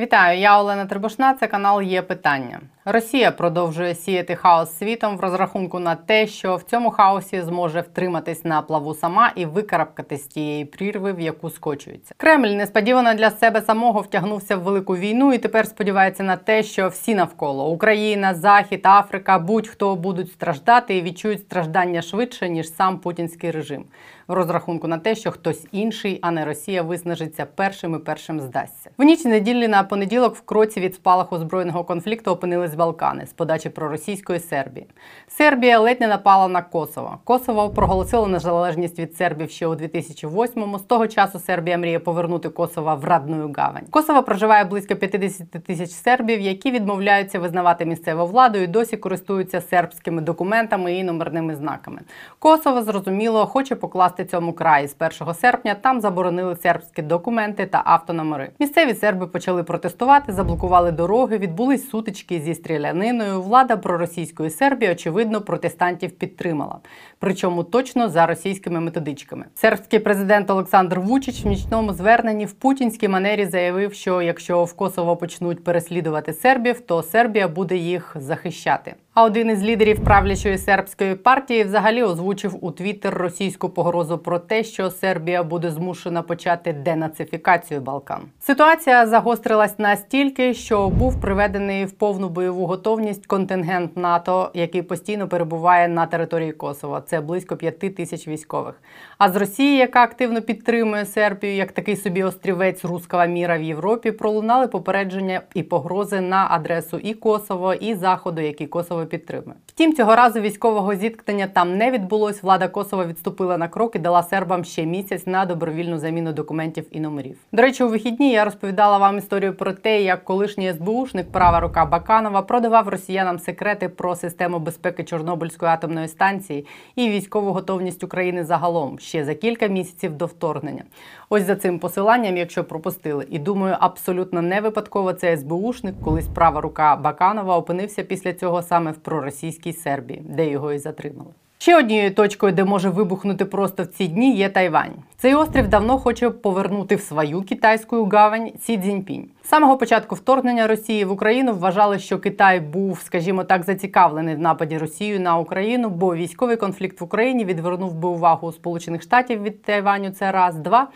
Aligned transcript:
Вітаю, 0.00 0.38
я 0.38 0.60
Олена 0.60 0.86
Трибушна. 0.86 1.34
Це 1.34 1.46
канал 1.46 1.82
є 1.82 2.02
питання. 2.02 2.60
Росія 2.84 3.30
продовжує 3.30 3.94
сіяти 3.94 4.36
хаос 4.36 4.78
світом 4.78 5.16
в 5.16 5.20
розрахунку 5.20 5.78
на 5.78 5.94
те, 5.94 6.26
що 6.26 6.56
в 6.56 6.62
цьому 6.62 6.90
хаосі 6.90 7.42
зможе 7.42 7.80
втриматись 7.80 8.44
на 8.44 8.62
плаву 8.62 8.94
сама 8.94 9.32
і 9.36 9.46
викарабкатись 9.46 10.24
з 10.24 10.26
тієї 10.26 10.64
прірви, 10.64 11.12
в 11.12 11.20
яку 11.20 11.50
скочується. 11.50 12.14
Кремль 12.16 12.48
несподівано 12.48 13.14
для 13.14 13.30
себе 13.30 13.62
самого 13.62 14.00
втягнувся 14.00 14.56
в 14.56 14.62
велику 14.62 14.96
війну 14.96 15.32
і 15.32 15.38
тепер 15.38 15.66
сподівається 15.66 16.22
на 16.22 16.36
те, 16.36 16.62
що 16.62 16.88
всі 16.88 17.14
навколо 17.14 17.70
Україна, 17.70 18.34
Захід, 18.34 18.80
Африка, 18.84 19.38
будь-хто 19.38 19.96
будуть 19.96 20.32
страждати 20.32 20.96
і 20.96 21.02
відчують 21.02 21.40
страждання 21.40 22.02
швидше 22.02 22.48
ніж 22.48 22.74
сам 22.74 22.98
путінський 22.98 23.50
режим. 23.50 23.84
В 24.30 24.32
розрахунку 24.32 24.88
на 24.88 24.98
те, 24.98 25.14
що 25.14 25.30
хтось 25.30 25.66
інший, 25.72 26.18
а 26.22 26.30
не 26.30 26.44
Росія, 26.44 26.82
виснажиться 26.82 27.46
першим 27.54 27.94
і 27.94 27.98
першим 27.98 28.40
здасться. 28.40 28.90
В 28.98 29.02
ніч 29.02 29.24
неділі 29.24 29.68
на 29.68 29.82
понеділок 29.82 30.36
в 30.36 30.40
кроці 30.40 30.80
від 30.80 30.94
спалаху 30.94 31.38
збройного 31.38 31.84
конфлікту 31.84 32.30
опинились 32.30 32.74
Балкани 32.74 33.26
з 33.26 33.32
подачі 33.32 33.68
проросійської 33.68 34.40
Сербії. 34.40 34.86
Сербія 35.28 35.78
ледь 35.78 36.00
не 36.00 36.08
напала 36.08 36.48
на 36.48 36.62
Косово. 36.62 37.18
Косово 37.24 37.70
проголосило 37.70 38.26
незалежність 38.26 38.98
від 38.98 39.16
сербів 39.16 39.50
ще 39.50 39.66
у 39.66 39.74
2008-му. 39.74 40.78
З 40.78 40.82
того 40.82 41.06
часу 41.06 41.38
Сербія 41.38 41.78
мріє 41.78 41.98
повернути 41.98 42.48
Косово 42.48 42.96
в 42.96 43.04
радну 43.04 43.52
гавань. 43.56 43.86
Косово 43.90 44.22
проживає 44.22 44.64
близько 44.64 44.96
50 44.96 45.50
тисяч 45.50 45.90
сербів, 45.90 46.40
які 46.40 46.70
відмовляються 46.70 47.38
визнавати 47.38 47.84
місцеву 47.84 48.26
владу 48.26 48.58
і 48.58 48.66
досі 48.66 48.96
користуються 48.96 49.60
сербськими 49.60 50.22
документами 50.22 50.94
і 50.94 51.04
номерними 51.04 51.56
знаками. 51.56 52.00
Косово 52.38 52.82
зрозуміло 52.82 53.46
хоче 53.46 53.76
покласти 53.76 54.19
цьому 54.24 54.52
край. 54.52 54.88
З 54.88 54.96
1 55.20 55.34
серпня 55.34 55.74
там 55.74 56.00
заборонили 56.00 56.56
сербські 56.56 57.02
документи 57.02 57.66
та 57.66 57.82
автономери. 57.84 58.50
Місцеві 58.58 58.94
серби 58.94 59.26
почали 59.26 59.62
протестувати, 59.62 60.32
заблокували 60.32 60.92
дороги, 60.92 61.38
відбулись 61.38 61.90
сутички 61.90 62.40
зі 62.40 62.54
стріляниною. 62.54 63.42
Влада 63.42 63.76
проросійської 63.76 64.50
Сербії, 64.50 64.92
очевидно, 64.92 65.40
протестантів 65.40 66.10
підтримала. 66.10 66.78
Причому 67.18 67.64
точно 67.64 68.08
за 68.08 68.26
російськими 68.26 68.80
методичками. 68.80 69.44
Сербський 69.54 69.98
президент 69.98 70.50
Олександр 70.50 71.00
Вучич 71.00 71.44
в 71.44 71.46
нічному 71.46 71.92
зверненні 71.92 72.46
в 72.46 72.52
путінській 72.52 73.08
манері 73.08 73.46
заявив, 73.46 73.94
що 73.94 74.22
якщо 74.22 74.64
в 74.64 74.72
Косово 74.72 75.16
почнуть 75.16 75.64
переслідувати 75.64 76.32
сербів, 76.32 76.80
то 76.80 77.02
Сербія 77.02 77.48
буде 77.48 77.76
їх 77.76 78.16
захищати. 78.20 78.94
А 79.14 79.24
один 79.24 79.50
із 79.50 79.62
лідерів 79.62 80.04
правлячої 80.04 80.58
сербської 80.58 81.14
партії 81.14 81.64
взагалі 81.64 82.02
озвучив 82.02 82.64
у 82.64 82.70
Твіттер 82.70 83.14
російську 83.14 83.68
погрозу 83.68 84.18
про 84.18 84.38
те, 84.38 84.64
що 84.64 84.90
Сербія 84.90 85.42
буде 85.42 85.70
змушена 85.70 86.22
почати 86.22 86.72
денацифікацію 86.72 87.80
Балкан. 87.80 88.20
Ситуація 88.40 89.06
загострилась 89.06 89.78
настільки, 89.78 90.54
що 90.54 90.88
був 90.88 91.20
приведений 91.20 91.84
в 91.84 91.92
повну 91.92 92.28
бойову 92.28 92.66
готовність 92.66 93.26
контингент 93.26 93.96
НАТО, 93.96 94.50
який 94.54 94.82
постійно 94.82 95.28
перебуває 95.28 95.88
на 95.88 96.06
території 96.06 96.52
Косова. 96.52 97.00
Це 97.00 97.20
близько 97.20 97.56
п'яти 97.56 97.90
тисяч 97.90 98.28
військових. 98.28 98.74
А 99.18 99.30
з 99.30 99.36
Росії, 99.36 99.76
яка 99.76 100.02
активно 100.02 100.42
підтримує 100.42 101.06
Сербію, 101.06 101.54
як 101.54 101.72
такий 101.72 101.96
собі 101.96 102.22
острівець 102.22 102.84
руского 102.84 103.26
міра 103.26 103.58
в 103.58 103.62
Європі, 103.62 104.10
пролунали 104.10 104.66
попередження 104.66 105.40
і 105.54 105.62
погрози 105.62 106.20
на 106.20 106.46
адресу 106.50 106.98
і 106.98 107.14
Косово, 107.14 107.74
і 107.74 107.94
Заходу, 107.94 108.40
який 108.40 108.66
Косово 108.66 108.99
підтримує. 109.06 109.54
Втім, 109.66 109.94
цього 109.94 110.16
разу 110.16 110.40
військового 110.40 110.94
зіткнення 110.94 111.46
там 111.46 111.76
не 111.76 111.90
відбулось. 111.90 112.42
Влада 112.42 112.68
Косова 112.68 113.06
відступила 113.06 113.58
на 113.58 113.68
крок 113.68 113.96
і 113.96 113.98
дала 113.98 114.22
сербам 114.22 114.64
ще 114.64 114.86
місяць 114.86 115.26
на 115.26 115.46
добровільну 115.46 115.98
заміну 115.98 116.32
документів 116.32 116.84
і 116.90 117.00
номерів. 117.00 117.36
До 117.52 117.62
речі, 117.62 117.84
у 117.84 117.88
вихідні 117.88 118.32
я 118.32 118.44
розповідала 118.44 118.98
вам 118.98 119.18
історію 119.18 119.54
про 119.54 119.72
те, 119.72 120.02
як 120.02 120.24
колишній 120.24 120.72
СБУшник, 120.72 121.32
права 121.32 121.60
рука 121.60 121.84
Баканова, 121.84 122.42
продавав 122.42 122.88
росіянам 122.88 123.38
секрети 123.38 123.88
про 123.88 124.16
систему 124.16 124.58
безпеки 124.58 125.04
Чорнобильської 125.04 125.72
атомної 125.72 126.08
станції 126.08 126.66
і 126.96 127.08
військову 127.08 127.52
готовність 127.52 128.04
України 128.04 128.44
загалом 128.44 128.98
ще 128.98 129.24
за 129.24 129.34
кілька 129.34 129.66
місяців 129.66 130.16
до 130.16 130.26
вторгнення. 130.26 130.84
Ось 131.32 131.42
за 131.42 131.56
цим 131.56 131.78
посиланням, 131.78 132.36
якщо 132.36 132.64
пропустили, 132.64 133.26
і 133.30 133.38
думаю, 133.38 133.76
абсолютно 133.80 134.42
не 134.42 134.60
випадково 134.60 135.12
це 135.12 135.36
СБУшник, 135.36 135.94
колись 136.04 136.28
права 136.28 136.60
рука 136.60 136.96
Баканова 136.96 137.56
опинився 137.56 138.02
після 138.02 138.32
цього 138.32 138.62
саме 138.62 138.90
в 138.90 138.96
проросійській 138.96 139.72
Сербії, 139.72 140.22
де 140.24 140.50
його 140.50 140.72
і 140.72 140.78
затримали. 140.78 141.30
Ще 141.62 141.78
однією 141.78 142.14
точкою, 142.14 142.52
де 142.52 142.64
може 142.64 142.88
вибухнути 142.88 143.44
просто 143.44 143.82
в 143.82 143.86
ці 143.86 144.08
дні, 144.08 144.36
є 144.36 144.48
Тайвань. 144.48 144.92
Цей 145.16 145.34
острів 145.34 145.68
давно 145.68 145.98
хоче 145.98 146.30
повернути 146.30 146.96
в 146.96 147.00
свою 147.00 147.42
китайську 147.42 148.04
гавань 148.04 148.50
Сі 148.60 148.78
Цзіньпінь. 148.78 149.28
З 149.42 149.48
самого 149.48 149.76
початку 149.76 150.14
вторгнення 150.14 150.66
Росії 150.66 151.04
в 151.04 151.12
Україну 151.12 151.54
вважали, 151.54 151.98
що 151.98 152.18
Китай 152.18 152.60
був, 152.60 153.00
скажімо 153.00 153.44
так, 153.44 153.64
зацікавлений 153.64 154.34
в 154.34 154.38
нападі 154.38 154.78
Росією 154.78 155.20
на 155.20 155.38
Україну, 155.38 155.90
бо 155.90 156.14
військовий 156.14 156.56
конфлікт 156.56 157.00
в 157.00 157.04
Україні 157.04 157.44
відвернув 157.44 157.94
би 157.94 158.08
увагу 158.08 158.52
Сполучених 158.52 159.02
Штатів 159.02 159.42
від 159.42 159.62
Тайваню. 159.62 160.10
Це 160.10 160.32
раз, 160.32 160.56
два. 160.56 160.88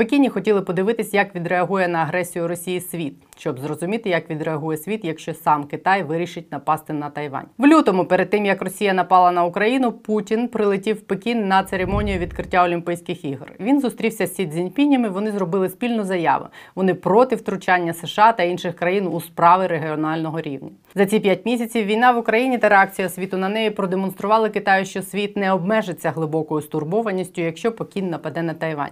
Пекіні 0.00 0.28
хотіли 0.28 0.62
подивитись, 0.62 1.14
як 1.14 1.34
відреагує 1.34 1.88
на 1.88 1.98
агресію 1.98 2.48
Росії 2.48 2.80
світ, 2.80 3.14
щоб 3.38 3.58
зрозуміти, 3.58 4.08
як 4.08 4.30
відреагує 4.30 4.78
світ, 4.78 5.04
якщо 5.04 5.34
сам 5.34 5.64
Китай 5.64 6.02
вирішить 6.02 6.52
напасти 6.52 6.92
на 6.92 7.10
Тайвань. 7.10 7.46
В 7.58 7.66
лютому, 7.66 8.04
перед 8.04 8.30
тим 8.30 8.46
як 8.46 8.62
Росія 8.62 8.92
напала 8.92 9.32
на 9.32 9.44
Україну, 9.44 9.92
Путін 9.92 10.48
прилетів 10.48 10.96
в 10.96 11.00
Пекін 11.00 11.48
на 11.48 11.64
церемонію 11.64 12.18
відкриття 12.18 12.64
Олімпійських 12.64 13.24
ігор. 13.24 13.52
Він 13.60 13.80
зустрівся 13.80 14.26
з 14.26 14.34
Сі 14.34 14.46
Цзіньпінями, 14.46 15.08
Вони 15.08 15.32
зробили 15.32 15.68
спільну 15.68 16.04
заяву. 16.04 16.46
Вони 16.74 16.94
проти 16.94 17.36
втручання 17.36 17.94
США 17.94 18.32
та 18.32 18.42
інших 18.42 18.76
країн 18.76 19.06
у 19.06 19.20
справи 19.20 19.66
регіонального 19.66 20.40
рівня. 20.40 20.70
За 20.94 21.06
ці 21.06 21.20
п'ять 21.20 21.46
місяців 21.46 21.86
війна 21.86 22.12
в 22.12 22.18
Україні 22.18 22.58
та 22.58 22.68
реакція 22.68 23.08
світу 23.08 23.36
на 23.36 23.48
неї 23.48 23.70
продемонстрували 23.70 24.50
Китаю, 24.50 24.84
що 24.84 25.02
світ 25.02 25.36
не 25.36 25.52
обмежиться 25.52 26.10
глибокою 26.10 26.62
стурбованістю, 26.62 27.40
якщо 27.40 27.72
Пекін 27.72 28.10
нападе 28.10 28.42
на 28.42 28.54
Тайвань. 28.54 28.90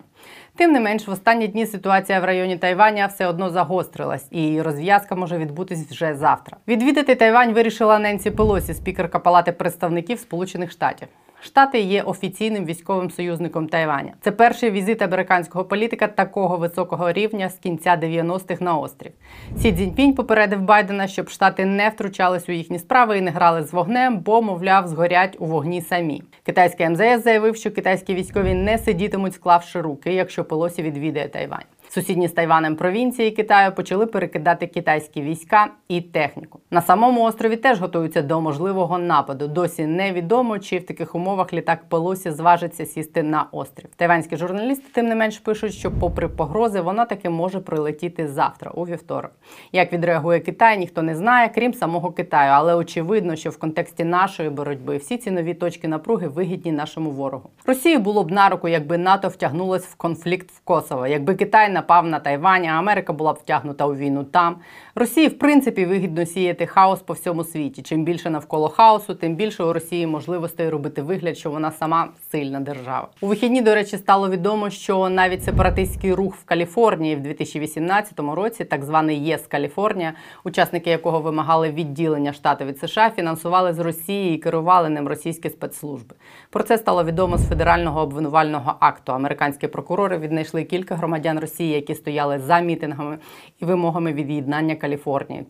Тим 0.59 0.73
не 0.73 0.81
менш, 0.81 1.09
в 1.09 1.11
останні 1.11 1.49
дні 1.49 1.67
ситуація 1.67 2.21
в 2.21 2.25
районі 2.25 2.57
Тайваня 2.57 3.07
все 3.07 3.27
одно 3.27 3.51
загострилась, 3.51 4.27
і 4.31 4.63
розв'язка 4.63 5.15
може 5.15 5.39
відбутись 5.39 5.87
вже 5.91 6.15
завтра. 6.15 6.57
Відвідати 6.69 7.15
Тайвань 7.15 7.53
вирішила 7.53 7.99
Ненсі 7.99 8.31
Пелосі, 8.31 8.75
спікерка 8.75 9.19
Палати 9.19 9.53
представників 9.53 10.19
Сполучених 10.19 10.71
Штатів. 10.71 11.09
Штати 11.41 11.81
є 11.81 12.03
офіційним 12.03 12.65
військовим 12.65 13.11
союзником 13.11 13.69
Тайваня. 13.69 14.13
Це 14.21 14.33
перший 14.33 14.71
візит 14.71 15.03
американського 15.03 15.65
політика 15.65 16.07
такого 16.07 16.57
високого 16.57 17.13
рівня 17.13 17.49
з 17.49 17.59
кінця 17.59 17.97
90-х 18.03 18.61
на 18.61 18.77
острів. 18.77 19.13
Сі 19.59 19.73
Цзіньпінь 19.73 20.15
попередив 20.15 20.61
Байдена, 20.61 21.07
щоб 21.07 21.29
штати 21.29 21.65
не 21.65 21.89
втручались 21.89 22.49
у 22.49 22.53
їхні 22.53 22.79
справи 22.79 23.19
і 23.19 23.21
не 23.21 23.31
грали 23.31 23.65
з 23.65 23.73
вогнем, 23.73 24.19
бо, 24.19 24.43
мовляв, 24.43 24.89
згорять 24.89 25.37
у 25.39 25.47
вогні 25.47 25.83
самі. 25.83 26.23
Китайський 26.43 26.89
МЗС 26.89 27.25
заявив, 27.25 27.57
що 27.57 27.71
китайські 27.71 28.15
військові 28.15 28.55
не 28.55 28.79
сидітимуть, 28.79 29.35
склавши 29.35 29.81
руки, 29.81 30.15
якщо 30.15 30.45
Пелосі 30.45 30.83
відвідає 30.83 31.29
Тайвань. 31.29 31.65
Сусідні 31.91 32.29
з 32.29 32.33
Тайванем 32.33 32.77
провінції 32.77 33.31
Китаю 33.31 33.73
почали 33.73 34.07
перекидати 34.07 34.67
китайські 34.67 35.23
війська 35.23 35.69
і 35.89 36.01
техніку. 36.01 36.61
На 36.71 36.83
самому 36.83 37.23
острові 37.23 37.57
теж 37.57 37.81
готуються 37.81 38.23
до 38.23 38.41
можливого 38.41 38.99
нападу. 38.99 39.49
Досі 39.49 39.87
невідомо, 39.87 40.59
чи 40.59 40.79
в 40.79 40.87
таких 40.87 41.15
умовах 41.15 41.53
літак 41.53 41.89
Пелосі 41.89 42.31
зважиться 42.31 42.87
сісти 42.87 43.23
на 43.23 43.47
острів. 43.53 43.89
Тайванські 43.97 44.37
журналісти 44.37 44.85
тим 44.93 45.07
не 45.07 45.15
менш 45.15 45.39
пишуть, 45.39 45.75
що, 45.75 45.91
попри 45.91 46.29
погрози, 46.29 46.81
вона 46.81 47.05
таки 47.05 47.31
може 47.31 47.61
прилетіти 47.61 48.29
завтра, 48.29 48.71
у 48.71 48.85
вівторок. 48.87 49.33
Як 49.73 49.93
відреагує 49.93 50.41
Китай, 50.41 50.79
ніхто 50.79 51.03
не 51.03 51.15
знає, 51.15 51.51
крім 51.55 51.75
самого 51.75 52.13
Китаю. 52.13 52.53
Але 52.55 52.75
очевидно, 52.75 53.37
що 53.37 53.51
в 53.51 53.59
контексті 53.59 54.05
нашої 54.05 54.51
боротьби 54.51 54.97
всі 54.97 55.17
ці 55.17 55.31
нові 55.31 55.55
точки 55.55 55.89
напруги 55.89 56.29
вигідні 56.29 56.73
нашому 56.73 57.11
ворогу. 57.11 57.51
Росії 57.67 57.99
було 57.99 58.25
б 58.25 58.31
на 58.31 58.49
руку, 58.49 58.69
якби 58.69 58.99
НАТО 58.99 59.29
втягнулось 59.29 59.87
в 59.87 59.95
конфлікт 59.95 60.51
в 60.51 60.61
Косово, 60.61 61.07
якби 61.07 61.35
Китай 61.35 61.78
напав 61.79 62.07
на 62.07 62.19
Тайвань, 62.19 62.67
а 62.67 62.79
Америка 62.79 63.13
була 63.13 63.33
втягнута 63.33 63.87
у 63.87 63.95
війну 63.95 64.25
там. 64.25 64.57
Росії, 64.99 65.29
в 65.29 65.39
принципі, 65.39 65.85
вигідно 65.85 66.27
сіяти 66.27 66.67
хаос 66.67 67.03
по 67.03 67.13
всьому 67.13 67.45
світі. 67.45 67.83
Чим 67.83 68.05
більше 68.05 68.31
навколо 68.31 68.69
хаосу, 68.69 69.15
тим 69.15 69.35
більше 69.35 69.65
у 69.65 69.73
Росії 69.73 70.07
можливостей 70.07 70.69
робити 70.69 71.03
вигляд, 71.03 71.39
що 71.39 71.51
вона 71.51 71.71
сама 71.71 72.09
сильна 72.33 72.61
держава. 72.61 73.09
У 73.21 73.27
вихідні, 73.27 73.63
до 73.63 73.75
речі, 73.75 73.97
стало 73.97 74.31
відомо, 74.31 74.71
що 74.71 75.09
навіть 75.09 75.45
сепаратистський 75.45 76.15
рух 76.15 76.35
в 76.35 76.45
Каліфорнії 76.45 77.17
в 77.17 77.21
2018 77.21 78.21
році, 78.21 78.65
так 78.65 78.85
званий 78.85 79.25
ЄС 79.25 79.47
Каліфорнія, 79.47 80.13
учасники 80.45 80.91
якого 80.91 81.21
вимагали 81.21 81.71
відділення 81.71 82.33
штату 82.33 82.65
від 82.65 82.79
США, 82.79 83.11
фінансували 83.17 83.73
з 83.73 83.79
Росії 83.79 84.35
і 84.35 84.39
керували 84.39 84.89
ним 84.89 85.09
російські 85.09 85.51
спецслужби. 85.51 86.15
Про 86.51 86.63
це 86.63 86.79
стало 86.79 87.05
відомо 87.05 87.39
з 87.39 87.49
федерального 87.49 88.01
обвинувального 88.01 88.75
акту. 88.81 89.13
Американські 89.13 89.67
прокурори 89.67 90.19
віднайшли 90.19 90.65
кілька 90.65 90.95
громадян 90.95 91.39
Росії, 91.39 91.71
які 91.71 91.95
стояли 91.95 92.39
за 92.39 92.61
мітингами 92.61 93.19
і 93.61 93.65
вимогами 93.65 94.13
від'єднання 94.13 94.75
Каліфорнії, 94.75 94.88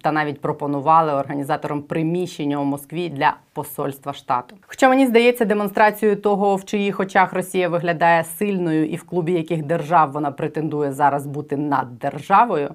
та 0.03 0.13
навіть 0.13 0.41
пропонували 0.41 1.13
організаторам 1.13 1.83
приміщення 1.83 2.61
у 2.61 2.65
Москві 2.65 3.09
для 3.09 3.37
посольства 3.53 4.13
штату. 4.13 4.57
Хоча 4.67 4.89
мені 4.89 5.07
здається, 5.07 5.45
демонстрацією 5.45 6.17
того, 6.17 6.57
в 6.57 6.65
чиїх 6.65 7.01
очах 7.01 7.33
Росія 7.33 7.69
виглядає 7.69 8.25
сильною, 8.25 8.87
і 8.87 8.97
в 8.97 9.05
клубі 9.05 9.33
яких 9.33 9.63
держав 9.63 10.13
вона 10.13 10.31
претендує 10.31 10.93
зараз 10.93 11.27
бути 11.27 11.57
над 11.57 11.99
державою. 11.99 12.75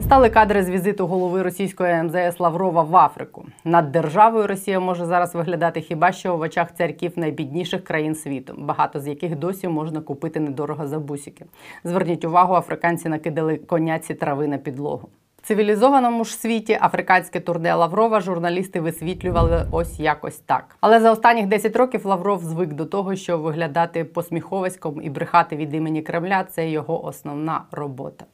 Стали 0.00 0.30
кадри 0.30 0.62
з 0.62 0.70
візиту 0.70 1.06
голови 1.06 1.42
російської 1.42 2.02
МЗС 2.02 2.40
Лаврова 2.40 2.82
в 2.82 2.96
Африку. 2.96 3.46
Над 3.64 3.92
державою 3.92 4.46
Росія 4.46 4.80
може 4.80 5.06
зараз 5.06 5.34
виглядати 5.34 5.80
хіба 5.80 6.12
що 6.12 6.36
в 6.36 6.40
очах 6.40 6.74
царьків 6.74 7.12
найбідніших 7.16 7.84
країн 7.84 8.14
світу, 8.14 8.54
багато 8.58 9.00
з 9.00 9.08
яких 9.08 9.36
досі 9.36 9.68
можна 9.68 10.00
купити 10.00 10.40
недорого 10.40 10.86
за 10.86 10.98
бусики. 10.98 11.44
Зверніть 11.84 12.24
увагу, 12.24 12.54
африканці 12.54 13.08
накидали 13.08 13.56
коняці 13.56 14.14
трави 14.14 14.48
на 14.48 14.58
підлогу. 14.58 15.08
Цивілізованому 15.46 16.24
ж 16.24 16.36
світі 16.36 16.78
африканське 16.80 17.40
турне 17.40 17.74
Лаврова 17.74 18.20
журналісти 18.20 18.80
висвітлювали 18.80 19.66
ось 19.72 20.00
якось 20.00 20.36
так. 20.36 20.76
Але 20.80 21.00
за 21.00 21.12
останніх 21.12 21.46
10 21.46 21.76
років 21.76 22.06
Лавров 22.06 22.44
звик 22.44 22.72
до 22.72 22.86
того, 22.86 23.16
що 23.16 23.38
виглядати 23.38 24.04
посміховиськом 24.04 25.00
і 25.02 25.10
брехати 25.10 25.56
від 25.56 25.74
імені 25.74 26.02
Кремля 26.02 26.44
це 26.44 26.70
його 26.70 27.04
основна 27.04 27.62
робота. 27.70 28.24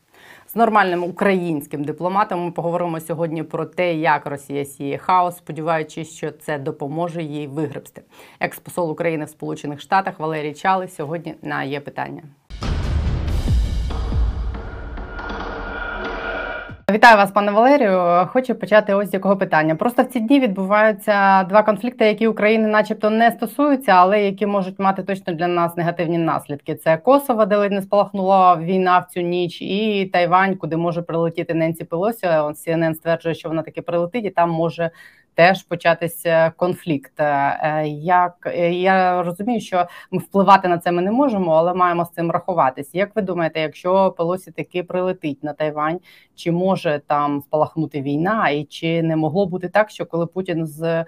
З 0.47 0.57
нормальним 0.57 1.05
українським 1.05 1.85
дипломатом 1.85 2.45
ми 2.45 2.51
поговоримо 2.51 3.01
сьогодні 3.01 3.43
про 3.43 3.65
те, 3.65 3.95
як 3.95 4.27
Росія 4.27 4.65
сіє 4.65 4.99
хаос, 4.99 5.37
сподіваючись, 5.37 6.11
що 6.11 6.31
це 6.31 6.59
допоможе 6.59 7.23
їй 7.23 7.47
вигребсти. 7.47 8.03
Експосол 8.41 8.91
України 8.91 9.25
в 9.25 9.29
Сполучених 9.29 9.81
Штатах 9.81 10.21
Валерій 10.21 10.55
Чали 10.55 10.89
сьогодні 10.89 11.35
на 11.43 11.63
є 11.63 11.81
питання. 11.81 12.23
Вітаю 16.93 17.17
вас, 17.17 17.31
пане 17.31 17.53
Валерію. 17.53 18.27
Хочу 18.33 18.55
почати 18.55 18.95
ось 18.95 19.11
з 19.11 19.15
якого 19.15 19.37
питання. 19.37 19.75
Просто 19.75 20.03
в 20.03 20.07
ці 20.07 20.21
дні 20.21 20.41
відбуваються 20.41 21.45
два 21.45 21.63
конфлікти, 21.63 22.05
які 22.05 22.27
України, 22.27 22.69
начебто, 22.69 23.11
не 23.11 23.31
стосуються, 23.31 23.93
але 23.93 24.23
які 24.23 24.47
можуть 24.47 24.79
мати 24.79 25.03
точно 25.03 25.33
для 25.33 25.47
нас 25.47 25.77
негативні 25.77 26.19
наслідки. 26.19 26.75
Це 26.75 26.97
Косово, 26.97 27.47
де 27.47 27.57
ледь 27.57 27.73
не 27.73 27.83
спалахнула 27.83 28.57
війна 28.57 28.99
в 28.99 29.13
цю 29.13 29.21
ніч, 29.21 29.63
і 29.63 30.11
Тайвань, 30.13 30.57
куди 30.57 30.77
може 30.77 31.03
прилетіти 31.03 31.55
Ненсі 31.55 31.85
Пелосі. 31.85 32.27
CNN 32.27 32.95
стверджує, 32.95 33.35
що 33.35 33.49
вона 33.49 33.63
таки 33.63 33.83
прилетить, 33.83 34.25
і 34.25 34.31
там 34.31 34.51
може 34.51 34.91
теж 35.41 35.63
початися 35.63 36.53
конфлікт. 36.57 37.13
Е, 37.21 37.85
як 37.89 38.53
я 38.71 39.23
розумію, 39.23 39.61
що 39.61 39.87
ми 40.11 40.19
впливати 40.19 40.69
на 40.69 40.79
це 40.79 40.93
ми 40.93 41.03
не 41.03 41.11
можемо, 41.11 41.53
але 41.53 41.75
маємо 41.75 42.05
з 42.05 42.11
цим 42.11 42.31
рахуватись. 42.31 42.95
Як 42.95 43.17
ви 43.17 43.23
думаєте, 43.23 43.61
якщо 43.61 44.11
Пелосі 44.11 44.51
таки 44.51 44.83
прилетить 44.83 45.45
на 45.45 45.53
Тайвань, 45.53 46.01
чи 46.35 46.53
може 46.53 47.01
там 47.07 47.41
спалахнути 47.41 48.03
війна, 48.03 48.49
і 48.49 48.65
чи 48.65 49.03
не 49.03 49.17
могло 49.17 49.47
бути 49.47 49.69
так, 49.69 49.91
що 49.91 50.07
коли 50.07 50.27
Путін 50.27 50.67
з 50.67 51.05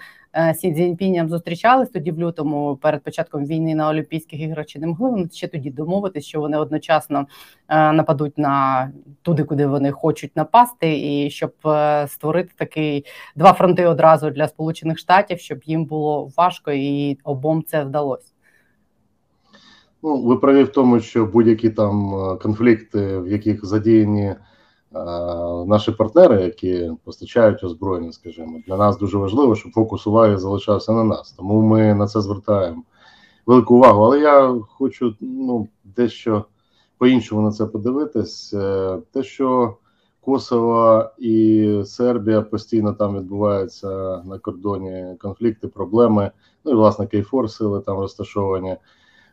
Сі 0.54 0.72
Цзіньпіням 0.74 1.28
зустрічались 1.28 1.88
тоді 1.88 2.10
в 2.10 2.18
лютому 2.18 2.78
перед 2.82 3.02
початком 3.02 3.46
війни 3.46 3.74
на 3.74 3.88
Олімпійських 3.88 4.40
іграх. 4.40 4.66
Чи 4.66 4.78
не 4.78 4.86
могли 4.86 5.10
вони 5.10 5.28
ще 5.32 5.48
тоді 5.48 5.70
домовитись, 5.70 6.24
що 6.24 6.40
вони 6.40 6.58
одночасно 6.58 7.26
е, 7.68 7.92
нападуть 7.92 8.38
на 8.38 8.90
туди, 9.22 9.44
куди 9.44 9.66
вони 9.66 9.90
хочуть 9.90 10.36
напасти, 10.36 11.00
і 11.00 11.30
щоб 11.30 11.52
е, 11.66 12.06
створити 12.08 12.52
такий 12.56 13.04
два 13.36 13.52
фронти 13.52 13.86
одразу 13.86 14.30
для 14.30 14.48
Сполучених 14.48 14.98
Штатів, 14.98 15.40
щоб 15.40 15.60
їм 15.64 15.84
було 15.84 16.30
важко 16.36 16.72
і 16.72 17.18
обом 17.24 17.62
це 17.66 17.84
вдалося. 17.84 18.32
Ну, 20.02 20.22
ви 20.22 20.36
праві 20.36 20.62
в 20.62 20.72
тому, 20.72 21.00
що 21.00 21.26
будь-які 21.26 21.70
там 21.70 22.12
конфлікти, 22.42 23.18
в 23.18 23.28
яких 23.28 23.64
задіяні 23.64 24.34
наші 25.66 25.92
партнери, 25.92 26.42
які 26.42 26.90
постачають 27.04 27.64
озброєння, 27.64 28.12
скажімо, 28.12 28.60
для 28.66 28.76
нас 28.76 28.98
дуже 28.98 29.18
важливо, 29.18 29.56
щоб 29.56 29.72
фокус 29.72 30.06
уваги 30.06 30.38
залишався 30.38 30.92
на 30.92 31.04
нас. 31.04 31.32
Тому 31.32 31.60
ми 31.62 31.94
на 31.94 32.06
це 32.06 32.20
звертаємо 32.20 32.82
велику 33.46 33.74
увагу. 33.74 34.04
Але 34.04 34.20
я 34.20 34.54
хочу 34.68 35.14
ну, 35.20 35.68
дещо 35.84 36.44
по-іншому 36.98 37.42
на 37.42 37.50
це 37.50 37.66
подивитись. 37.66 38.54
Е, 38.54 38.98
те, 39.12 39.22
що 39.22 39.76
Косово 40.20 41.10
і 41.18 41.82
Сербія 41.84 42.42
постійно 42.42 42.92
там 42.92 43.18
відбуваються 43.18 44.22
на 44.24 44.38
кордоні 44.38 45.16
конфлікти, 45.18 45.68
проблеми. 45.68 46.30
Ну 46.64 46.72
і 46.72 46.74
власне 46.74 47.06
Кейфор 47.06 47.50
сили 47.50 47.80
там 47.80 47.98
розташовані. 47.98 48.76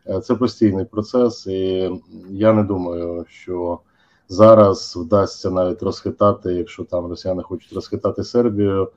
Е, 0.06 0.20
це 0.20 0.34
постійний 0.34 0.84
процес, 0.84 1.46
і 1.46 1.90
я 2.30 2.52
не 2.52 2.62
думаю, 2.62 3.24
що 3.28 3.78
зараз 4.30 4.96
вдасться 4.96 5.50
навіть 5.50 5.82
розхитати, 5.82 6.54
якщо 6.54 6.84
там 6.84 7.06
росіяни 7.06 7.42
хочуть 7.42 7.72
розхитати 7.72 8.24
Сербію 8.24 8.90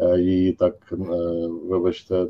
е, 0.00 0.20
і 0.20 0.52
так, 0.52 0.74
е, 0.92 0.96
вибачте, 1.64 2.14
е, 2.14 2.28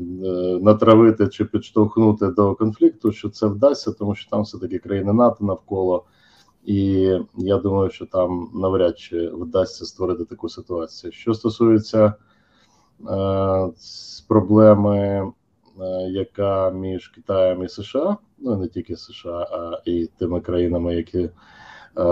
натравити 0.62 1.28
чи 1.28 1.44
підштовхнути 1.44 2.26
до 2.26 2.55
конфлікту, 2.55 3.12
що 3.12 3.28
це 3.28 3.46
вдасться, 3.46 3.93
тому 3.93 4.14
що 4.14 4.31
там 4.31 4.43
все 4.43 4.58
таки 4.58 4.78
країни 4.78 5.12
НАТО 5.12 5.44
навколо. 5.44 6.05
І 6.64 6.81
я 7.37 7.58
думаю, 7.58 7.90
що 7.90 8.06
там 8.06 8.50
навряд 8.55 8.99
чи 8.99 9.28
вдасться 9.28 9.84
створити 9.84 10.25
таку 10.25 10.49
ситуацію. 10.49 11.12
Що 11.12 11.34
стосується 11.34 12.14
е, 13.11 13.69
проблеми, 14.28 14.99
е, 14.99 15.32
яка 16.11 16.70
між 16.70 17.08
Китаєм 17.08 17.62
і 17.62 17.69
США, 17.69 18.16
ну 18.38 18.56
не 18.56 18.69
тільки 18.69 18.96
США, 18.96 19.49
а 19.52 19.81
і 19.84 20.06
тими 20.19 20.40
країнами, 20.40 20.94
які 20.94 21.31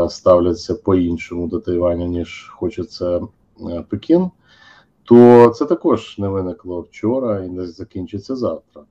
ставляться 0.08 0.74
по-іншому 0.74 1.46
до 1.46 1.60
Тайваню, 1.60 2.06
ніж 2.06 2.48
хочеться 2.56 3.20
е, 3.60 3.84
Пекін, 3.88 4.30
то 5.04 5.48
це 5.48 5.66
також 5.66 6.18
не 6.18 6.28
виникло 6.28 6.80
вчора 6.80 7.44
і 7.44 7.48
не 7.48 7.66
закінчиться 7.66 8.36
завтра. 8.36 8.82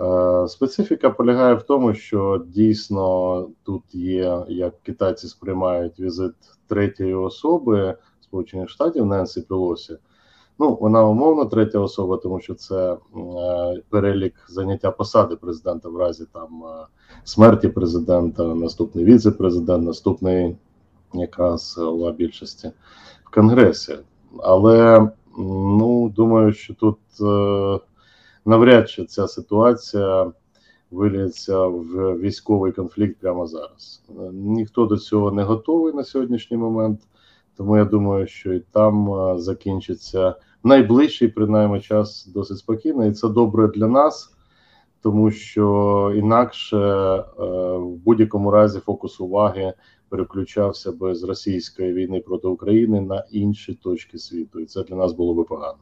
Е, 0.00 0.48
специфіка 0.48 1.10
полягає 1.10 1.54
в 1.54 1.62
тому, 1.62 1.94
що 1.94 2.44
дійсно 2.46 3.48
тут 3.62 3.82
є, 3.94 4.44
як 4.48 4.82
китайці 4.82 5.28
сприймають 5.28 6.00
візит 6.00 6.34
третьої 6.66 7.14
особи 7.14 7.94
Сполучених 8.20 8.70
Штатів 8.70 9.06
Ненсі 9.06 9.40
Пелосі, 9.40 9.96
Ну, 10.58 10.78
вона 10.80 11.04
умовно 11.04 11.46
третя 11.46 11.78
особа, 11.78 12.16
тому 12.16 12.40
що 12.40 12.54
це 12.54 12.92
е, 12.92 12.98
перелік 13.90 14.34
заняття 14.48 14.90
посади 14.90 15.36
президента 15.36 15.88
в 15.88 15.96
разі 15.96 16.24
там 16.32 16.64
е, 16.64 16.86
смерті 17.24 17.68
президента, 17.68 18.44
наступний 18.44 19.04
віце-президент, 19.04 19.84
наступний 19.84 20.56
якраз 21.14 21.78
голова 21.78 22.12
більшості 22.12 22.70
в 23.24 23.34
Конгресі. 23.34 23.98
Але 24.42 25.10
ну 25.38 26.08
думаю, 26.08 26.52
що 26.52 26.74
тут 26.74 26.98
е, 27.20 27.80
навряд 28.44 28.90
чи 28.90 29.04
ця 29.04 29.28
ситуація 29.28 30.32
виліться 30.90 31.66
в 31.66 32.18
військовий 32.18 32.72
конфлікт 32.72 33.16
прямо 33.20 33.46
зараз. 33.46 34.02
Ніхто 34.32 34.86
до 34.86 34.96
цього 34.96 35.30
не 35.30 35.42
готовий 35.42 35.92
на 35.92 36.04
сьогоднішній 36.04 36.56
момент. 36.56 37.00
Тому 37.56 37.76
я 37.76 37.84
думаю, 37.84 38.26
що 38.26 38.52
і 38.52 38.60
там 38.60 39.10
закінчиться 39.38 40.34
найближчий, 40.64 41.28
принаймні, 41.28 41.80
час 41.80 42.26
досить 42.26 42.58
спокійно, 42.58 43.06
і 43.06 43.12
це 43.12 43.28
добре 43.28 43.68
для 43.68 43.86
нас, 43.86 44.36
тому 45.02 45.30
що 45.30 46.12
інакше 46.16 46.76
е, 46.76 47.22
в 47.76 47.96
будь-якому 47.96 48.50
разі 48.50 48.80
фокус 48.80 49.20
уваги 49.20 49.72
переключався 50.08 50.92
би 50.92 51.14
з 51.14 51.22
російської 51.22 51.92
війни 51.92 52.20
проти 52.20 52.48
України 52.48 53.00
на 53.00 53.24
інші 53.30 53.74
точки 53.74 54.18
світу, 54.18 54.60
і 54.60 54.66
це 54.66 54.82
для 54.82 54.96
нас 54.96 55.12
було 55.12 55.34
би 55.34 55.44
погано. 55.44 55.78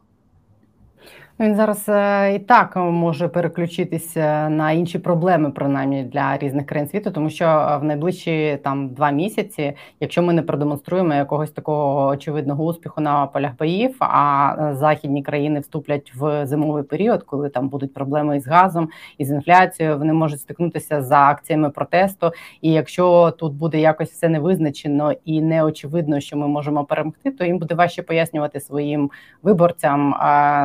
Він 1.40 1.54
зараз 1.54 1.88
е, 1.88 2.34
і 2.34 2.38
так 2.38 2.76
може 2.76 3.28
переключитися 3.28 4.48
на 4.48 4.72
інші 4.72 4.98
проблеми, 4.98 5.50
принаймні 5.50 6.02
для 6.02 6.38
різних 6.38 6.66
країн 6.66 6.88
світу, 6.88 7.10
тому 7.10 7.30
що 7.30 7.44
е, 7.44 7.76
в 7.76 7.84
найближчі 7.84 8.58
там 8.64 8.88
два 8.88 9.10
місяці, 9.10 9.72
якщо 10.00 10.22
ми 10.22 10.32
не 10.32 10.42
продемонструємо 10.42 11.14
якогось 11.14 11.50
такого 11.50 12.06
очевидного 12.06 12.64
успіху 12.64 13.00
на 13.00 13.26
полях 13.26 13.56
боїв, 13.58 13.96
а 14.00 14.54
е, 14.58 14.74
західні 14.74 15.22
країни 15.22 15.60
вступлять 15.60 16.12
в 16.14 16.46
зимовий 16.46 16.82
період, 16.82 17.22
коли 17.22 17.48
там 17.48 17.68
будуть 17.68 17.94
проблеми 17.94 18.36
із 18.36 18.46
газом 18.46 18.88
і 19.18 19.24
з 19.24 19.30
інфляцією, 19.30 19.98
вони 19.98 20.12
можуть 20.12 20.40
стикнутися 20.40 21.02
за 21.02 21.28
акціями 21.28 21.70
протесту. 21.70 22.32
І 22.60 22.72
якщо 22.72 23.30
тут 23.38 23.54
буде 23.54 23.80
якось 23.80 24.10
все 24.10 24.28
невизначено 24.28 25.12
і 25.24 25.40
не 25.40 25.64
очевидно, 25.64 26.20
що 26.20 26.36
ми 26.36 26.48
можемо 26.48 26.84
перемогти, 26.84 27.30
то 27.30 27.44
їм 27.44 27.58
буде 27.58 27.74
важче 27.74 28.02
пояснювати 28.02 28.60
своїм 28.60 29.10
виборцям, 29.42 30.10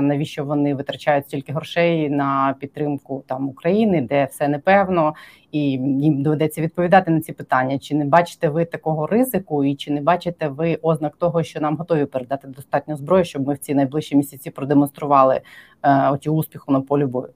навіщо 0.01 0.43
вони 0.43 0.58
вони 0.59 0.75
витрачають 0.75 1.25
стільки 1.25 1.53
грошей 1.53 2.09
на 2.09 2.55
підтримку 2.59 3.23
там 3.27 3.49
України, 3.49 4.01
де 4.09 4.25
все 4.25 4.47
непевно, 4.47 5.13
і 5.51 5.59
їм 5.61 6.23
доведеться 6.23 6.61
відповідати 6.61 7.11
на 7.11 7.21
ці 7.21 7.33
питання. 7.33 7.79
Чи 7.79 7.95
не 7.95 8.05
бачите 8.05 8.49
ви 8.49 8.65
такого 8.65 9.07
ризику, 9.07 9.63
і 9.63 9.75
чи 9.75 9.91
не 9.91 10.01
бачите 10.01 10.47
ви 10.47 10.79
ознак 10.81 11.15
того, 11.15 11.43
що 11.43 11.59
нам 11.59 11.77
готові 11.77 12.05
передати 12.05 12.47
достатньо 12.47 12.95
зброї, 12.95 13.25
щоб 13.25 13.47
ми 13.47 13.53
в 13.53 13.57
ці 13.57 13.75
найближчі 13.75 14.15
місяці 14.15 14.49
продемонстрували 14.49 15.41
е, 15.83 16.09
оті 16.09 16.29
успіху 16.29 16.71
на 16.71 16.81
полі 16.81 17.05
бою? 17.05 17.29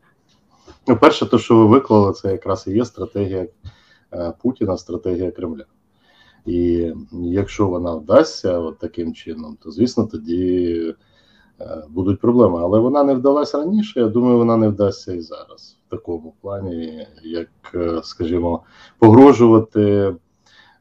Ну, 0.88 0.98
перше, 0.98 1.26
то 1.26 1.40
що 1.40 1.56
ви 1.56 1.66
виклали, 1.66 2.14
це 2.14 2.32
якраз 2.32 2.68
і 2.68 2.72
є 2.72 2.86
стратегія 2.86 3.48
е, 4.14 4.34
Путіна, 4.42 4.78
стратегія 4.78 5.32
Кремля. 5.32 5.66
І 6.46 6.92
якщо 7.12 7.68
вона 7.68 7.96
вдасться 7.96 8.60
от 8.60 8.80
таким 8.80 9.14
чином, 9.14 9.58
то 9.64 9.72
звісно 9.72 10.06
тоді 10.06 10.96
будуть 11.90 12.20
проблеми. 12.20 12.60
Але 12.62 12.80
вона 12.80 13.04
не 13.04 13.14
вдалася 13.14 13.58
раніше. 13.58 14.00
Я 14.00 14.08
думаю, 14.08 14.38
вона 14.38 14.58
не 14.58 14.68
вдасться 14.68 15.14
і 15.14 15.22
зараз 15.22 15.78
в 15.88 15.92
такому 15.92 16.34
плані, 16.42 17.08
як, 17.24 17.50
е, 17.76 18.00
скажімо, 18.04 18.62
погрожувати 19.00 20.16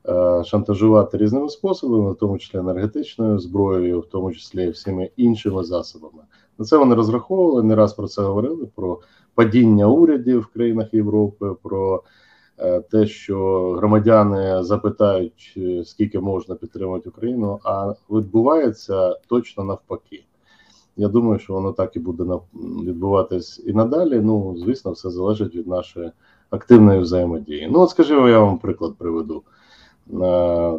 е, 0.08 0.44
шантажувати 0.44 1.18
різними 1.18 1.48
способами, 1.48 2.12
в 2.12 2.16
тому 2.16 2.38
числі 2.38 2.58
енергетичною 2.58 3.38
зброєю, 3.38 4.00
в 4.00 4.06
тому 4.06 4.32
числі 4.32 4.70
всіми 4.70 5.10
іншими 5.16 5.64
засобами. 5.64 6.22
На 6.58 6.64
це 6.64 6.76
вони 6.76 6.94
розраховували, 6.94 7.62
не 7.62 7.74
раз 7.74 7.94
про 7.94 8.08
це 8.08 8.22
говорили: 8.22 8.68
про 8.74 9.00
падіння 9.34 9.86
урядів 9.86 10.40
в 10.40 10.46
країнах 10.46 10.94
Європи, 10.94 11.54
про 11.62 12.02
е, 12.58 12.80
те, 12.80 13.06
що 13.06 13.70
громадяни 13.70 14.62
запитають, 14.62 15.54
е, 15.56 15.84
скільки 15.84 16.20
можна 16.20 16.54
підтримувати 16.54 17.08
Україну, 17.08 17.60
а 17.64 17.94
відбувається 18.10 19.16
точно 19.28 19.64
навпаки. 19.64 20.24
Я 20.96 21.08
думаю, 21.08 21.38
що 21.38 21.52
воно 21.52 21.72
так 21.72 21.96
і 21.96 21.98
буде 21.98 22.24
відбуватись 22.84 23.62
і 23.66 23.72
надалі. 23.72 24.20
Ну, 24.20 24.56
звісно, 24.58 24.92
все 24.92 25.10
залежить 25.10 25.54
від 25.54 25.66
нашої 25.66 26.12
активної 26.50 27.00
взаємодії. 27.00 27.68
Ну, 27.72 27.80
от 27.80 27.90
скажімо, 27.90 28.28
я 28.28 28.38
вам 28.38 28.58
приклад 28.58 28.94
приведу. 28.98 29.42
Е, 30.22 30.78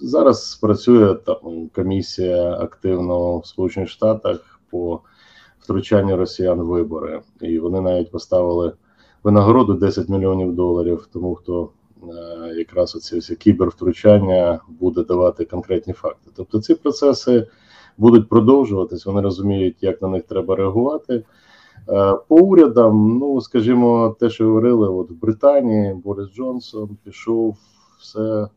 зараз 0.00 0.54
працює 0.54 1.14
там 1.14 1.68
комісія 1.74 2.52
активно 2.52 3.38
в 3.38 3.46
Сполучених 3.46 3.88
Штатах 3.88 4.60
по 4.70 5.00
втручанню 5.60 6.16
росіян 6.16 6.60
в 6.60 6.66
вибори, 6.66 7.20
і 7.40 7.58
вони 7.58 7.80
навіть 7.80 8.10
поставили 8.10 8.72
винагороду 9.22 9.74
10 9.74 10.08
мільйонів 10.08 10.54
доларів, 10.54 11.08
тому 11.12 11.34
хто 11.34 11.68
е, 12.02 12.08
якраз 12.56 12.96
оці 12.96 13.18
всі 13.18 13.36
кібервтручання 13.36 14.60
буде 14.68 15.04
давати 15.04 15.44
конкретні 15.44 15.92
факти. 15.92 16.30
Тобто 16.36 16.60
ці 16.60 16.74
процеси 16.74 17.46
будуть 17.98 18.28
продовжуватись, 18.28 19.06
вони 19.06 19.20
розуміють, 19.20 19.76
як 19.80 20.02
на 20.02 20.08
них 20.08 20.22
треба 20.22 20.56
реагувати. 20.56 21.24
Е, 21.88 22.16
по 22.28 22.36
урядам, 22.36 23.18
ну 23.18 23.40
скажімо, 23.40 24.16
те, 24.20 24.30
що 24.30 24.44
говорили, 24.44 24.88
от 24.88 25.10
в 25.10 25.14
Британії 25.14 25.94
Борис 26.04 26.28
Джонсон 26.34 26.96
пішов, 27.04 27.56
все 28.00 28.48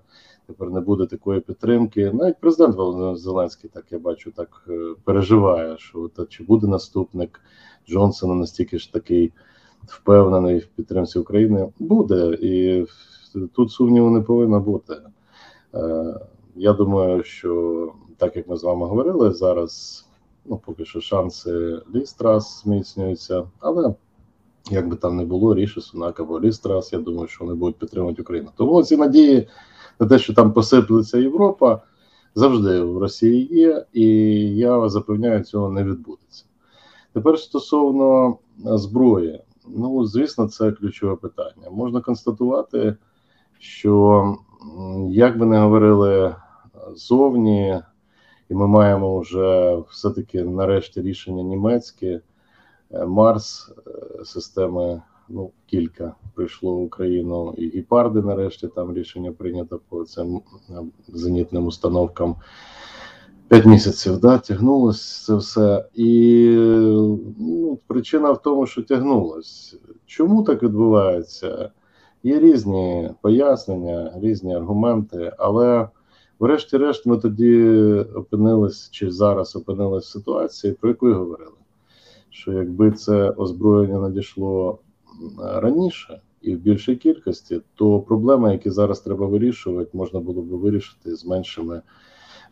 тепер 0.47 0.69
не 0.69 0.79
буде 0.79 1.05
такої 1.05 1.39
підтримки. 1.39 2.11
Навіть 2.13 2.39
президент 2.39 2.75
Володимир 2.75 3.15
Зеленський, 3.15 3.69
так 3.73 3.85
я 3.91 3.99
бачу, 3.99 4.31
так 4.31 4.65
е, 4.69 4.93
переживає, 5.03 5.77
що 5.77 5.99
от, 5.99 6.29
чи 6.29 6.43
буде 6.43 6.67
наступник 6.67 7.41
Джонсона 7.89 8.35
настільки 8.35 8.79
ж 8.79 8.93
такий 8.93 9.33
впевнений 9.87 10.59
в 10.59 10.67
підтримці 10.67 11.19
України. 11.19 11.69
Буде 11.79 12.37
і 12.41 12.85
тут 13.55 13.71
сумніву 13.71 14.09
не 14.09 14.21
повинно 14.21 14.59
бути. 14.59 14.93
Е, 16.55 16.59
я 16.59 16.73
думаю, 16.73 17.23
що 17.23 17.93
так 18.17 18.35
як 18.35 18.47
ми 18.47 18.57
з 18.57 18.63
вами 18.63 18.85
говорили, 18.85 19.31
зараз 19.31 20.05
ну 20.45 20.61
поки 20.65 20.85
що 20.85 21.01
шанси 21.01 21.81
Лістрас 21.95 22.63
зміцнюються, 22.63 23.43
але 23.59 23.95
як 24.71 24.89
би 24.89 24.95
там 24.95 25.17
не 25.17 25.25
було, 25.25 25.55
ріше 25.55 25.81
Сунак 25.81 26.19
або 26.19 26.41
Лістрас, 26.41 26.93
я 26.93 26.99
думаю, 26.99 27.27
що 27.27 27.45
вони 27.45 27.55
будуть 27.55 27.79
підтримувати 27.79 28.21
Україну. 28.21 28.49
Тому 28.57 28.83
ці 28.83 28.97
надії 28.97 29.47
на 29.99 30.07
те, 30.07 30.19
що 30.19 30.33
там 30.33 30.53
посиплеться 30.53 31.17
Європа, 31.17 31.81
завжди 32.35 32.81
в 32.81 32.97
Росії 32.97 33.47
є, 33.51 33.85
і 33.93 34.05
я 34.55 34.89
запевняю, 34.89 35.43
цього 35.43 35.69
не 35.69 35.83
відбудеться. 35.83 36.45
Тепер 37.13 37.39
стосовно 37.39 38.37
зброї, 38.57 39.41
ну 39.67 40.05
звісно, 40.05 40.47
це 40.47 40.71
ключове 40.71 41.15
питання. 41.15 41.69
Можна 41.71 42.01
констатувати, 42.01 42.95
що 43.59 44.35
як 45.09 45.37
би 45.37 45.45
не 45.45 45.59
говорили 45.59 46.35
зовні, 46.95 47.81
і 48.49 48.53
ми 48.53 48.67
маємо 48.67 49.19
вже 49.19 49.77
все-таки 49.89 50.43
нарешті 50.43 51.01
рішення 51.01 51.43
німецьке, 51.43 52.21
е, 52.91 53.05
Марс 53.05 53.71
е, 53.87 54.25
системи 54.25 55.01
ну, 55.29 55.51
кілька 55.65 56.15
прийшло 56.33 56.75
в 56.75 56.81
Україну 56.81 57.53
і 57.57 57.69
гіпарди. 57.69 58.21
Нарешті 58.21 58.67
там 58.67 58.93
рішення 58.93 59.31
прийнято 59.31 59.79
по 59.89 60.03
цим 60.03 60.41
зенітним 61.07 61.65
установкам. 61.65 62.35
П'ять 63.47 63.65
місяців 63.65 64.17
да, 64.17 64.37
тягнулося 64.37 65.25
це 65.25 65.35
все. 65.35 65.85
І 65.95 66.49
ну, 67.39 67.79
причина 67.87 68.31
в 68.31 68.41
тому, 68.41 68.65
що 68.65 68.83
тягнулось. 68.83 69.79
Чому 70.05 70.43
так 70.43 70.63
відбувається? 70.63 71.71
Є 72.23 72.39
різні 72.39 73.09
пояснення, 73.21 74.13
різні 74.15 74.55
аргументи, 74.55 75.33
але, 75.37 75.89
врешті-решт, 76.39 77.05
ми 77.05 77.17
тоді 77.17 77.69
опинились 78.15 78.89
чи 78.91 79.11
зараз 79.11 79.55
опинились 79.55 80.05
в 80.05 80.11
ситуації, 80.11 80.73
про 80.73 80.89
яку 80.89 81.09
й 81.09 81.13
говорили. 81.13 81.51
Що 82.29 82.53
якби 82.53 82.91
це 82.91 83.29
озброєння 83.29 83.99
надійшло 83.99 84.79
раніше 85.39 86.21
і 86.41 86.55
в 86.55 86.59
більшій 86.59 86.95
кількості, 86.95 87.61
то 87.75 87.99
проблеми, 87.99 88.51
які 88.51 88.69
зараз 88.69 88.99
треба 88.99 89.25
вирішувати, 89.25 89.89
можна 89.93 90.19
було 90.19 90.41
б 90.41 90.45
вирішити 90.45 91.15
з 91.15 91.25
меншими 91.25 91.81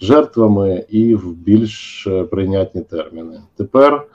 жертвами 0.02 0.86
і 0.90 1.16
в 1.16 1.34
більш 1.34 2.08
прийнятні 2.32 2.82
терміни. 2.82 3.42
Тепер 3.56 4.08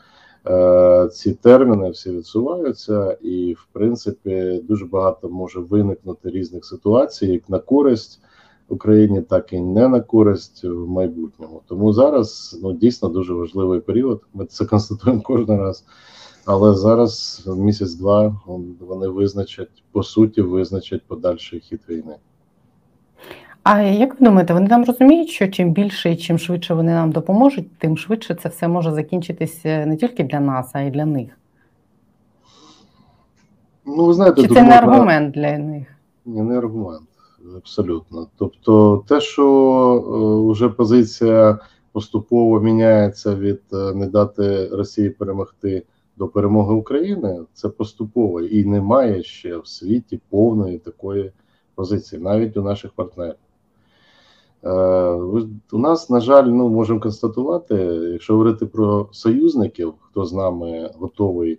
е, 0.46 1.08
ці 1.12 1.34
терміни 1.34 1.90
всі 1.90 2.10
відсуваються, 2.10 3.12
і 3.22 3.52
в 3.52 3.66
принципі 3.72 4.64
дуже 4.68 4.86
багато 4.86 5.28
може 5.28 5.60
виникнути 5.60 6.30
різних 6.30 6.64
ситуацій, 6.64 7.26
як 7.26 7.48
на 7.48 7.58
користь. 7.58 8.20
Україні, 8.68 9.22
так 9.22 9.52
і 9.52 9.60
не 9.60 9.88
на 9.88 10.00
користь 10.00 10.64
в 10.64 10.88
майбутньому. 10.88 11.60
Тому 11.66 11.92
зараз 11.92 12.58
ну 12.62 12.72
дійсно 12.72 13.08
дуже 13.08 13.34
важливий 13.34 13.80
період. 13.80 14.22
Ми 14.34 14.44
це 14.44 14.64
констатуємо 14.64 15.22
кожен 15.22 15.58
раз. 15.58 15.84
Але 16.44 16.74
зараз 16.74 17.42
місяць-два 17.56 18.40
вони 18.80 19.08
визначать 19.08 19.82
по 19.92 20.02
суті, 20.02 20.42
визначать 20.42 21.02
подальший 21.06 21.60
хід 21.60 21.80
війни. 21.88 22.14
А 23.62 23.80
як 23.80 24.20
ви 24.20 24.26
думаєте, 24.26 24.54
вони 24.54 24.68
там 24.68 24.84
розуміють, 24.84 25.28
що 25.28 25.48
чим 25.48 25.72
більше 25.72 26.12
і 26.12 26.16
чим 26.16 26.38
швидше 26.38 26.74
вони 26.74 26.92
нам 26.92 27.12
допоможуть, 27.12 27.78
тим 27.78 27.96
швидше 27.96 28.34
це 28.34 28.48
все 28.48 28.68
може 28.68 28.92
закінчитися 28.92 29.86
не 29.86 29.96
тільки 29.96 30.24
для 30.24 30.40
нас, 30.40 30.70
а 30.72 30.80
й 30.80 30.90
для 30.90 31.04
них? 31.04 31.30
Ну, 33.86 34.04
ви 34.04 34.14
знаєте, 34.14 34.42
Чи 34.42 34.48
це 34.48 34.62
не 34.62 34.78
аргумент 34.78 35.34
для 35.34 35.58
них? 35.58 35.86
Ні, 36.26 36.42
не 36.42 36.58
аргумент, 36.58 37.07
абсолютно. 37.56 38.28
Тобто, 38.36 39.04
те, 39.08 39.20
що 39.20 39.44
е, 40.48 40.52
вже 40.52 40.68
позиція 40.68 41.58
поступово 41.92 42.60
міняється 42.60 43.34
від 43.34 43.60
е, 43.72 43.94
не 43.94 44.06
дати 44.06 44.68
Росії 44.68 45.10
перемогти 45.10 45.82
до 46.16 46.28
перемоги 46.28 46.74
України 46.74 47.40
це 47.52 47.68
поступово 47.68 48.40
і 48.40 48.64
немає 48.64 49.22
ще 49.22 49.56
в 49.56 49.66
світі 49.66 50.20
повної 50.30 50.78
такої 50.78 51.32
позиції, 51.74 52.22
навіть 52.22 52.56
у 52.56 52.62
наших 52.62 52.92
партнерів. 52.92 53.34
Е, 54.64 54.70
у 55.72 55.78
нас, 55.78 56.10
на 56.10 56.20
жаль, 56.20 56.44
ну 56.44 56.68
можемо 56.68 57.00
констатувати, 57.00 57.74
якщо 58.12 58.32
говорити 58.32 58.66
про 58.66 59.08
союзників, 59.12 59.94
хто 60.00 60.24
з 60.24 60.32
нами 60.32 60.90
готовий 60.98 61.58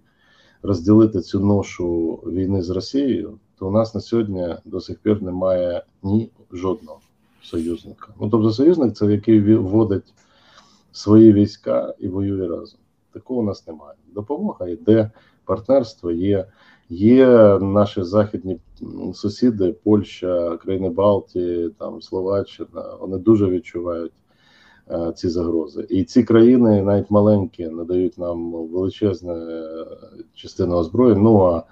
розділити 0.61 1.21
цю 1.21 1.39
ношу 1.39 2.19
війни 2.25 2.61
з 2.61 2.69
Росією, 2.69 3.39
то 3.59 3.67
у 3.67 3.71
нас 3.71 3.95
на 3.95 4.01
сьогодні 4.01 4.55
до 4.65 4.81
сих 4.81 4.99
пір 4.99 5.23
немає 5.23 5.83
ні 6.03 6.29
жодного 6.51 6.99
союзника. 7.43 8.07
Ну 8.21 8.29
тобто, 8.29 8.51
союзник 8.51 8.93
це 8.93 9.05
який 9.05 9.55
вводить 9.55 10.13
свої 10.91 11.33
війська 11.33 11.93
і 11.99 12.07
воює 12.07 12.47
разом. 12.47 12.79
Такого 13.13 13.39
у 13.39 13.43
нас 13.43 13.67
немає. 13.67 13.95
Допомога 14.13 14.67
йде, 14.67 15.11
партнерство 15.45 16.11
є. 16.11 16.45
Є 16.91 17.27
наші 17.61 18.03
західні 18.03 18.59
сусіди, 19.13 19.75
Польща, 19.83 20.57
країни 20.57 20.89
Балтії, 20.89 21.69
там 21.69 22.01
Словаччина. 22.01 22.95
Вони 22.99 23.17
дуже 23.17 23.49
відчувають 23.49 24.11
е, 24.91 25.11
ці 25.15 25.29
загрози. 25.29 25.85
І 25.89 26.03
ці 26.03 26.23
країни, 26.23 26.81
навіть 26.81 27.11
маленькі, 27.11 27.67
надають 27.67 28.17
нам 28.17 28.51
величезну 28.51 29.33
е, 29.33 29.85
частину 30.33 30.75
озброєнь. 30.75 31.21
Ну 31.21 31.41
а 31.41 31.63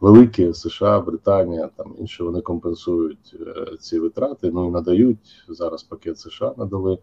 великі 0.00 0.54
США, 0.54 1.00
Британія, 1.00 1.70
там 1.76 1.94
інші 1.98 2.22
вони 2.22 2.40
компенсують 2.40 3.36
е, 3.40 3.76
ці 3.80 3.98
витрати. 3.98 4.50
Ну 4.50 4.68
і 4.68 4.70
надають 4.70 5.44
зараз. 5.48 5.82
Пакет 5.82 6.18
США 6.18 6.54
надали 6.56 6.98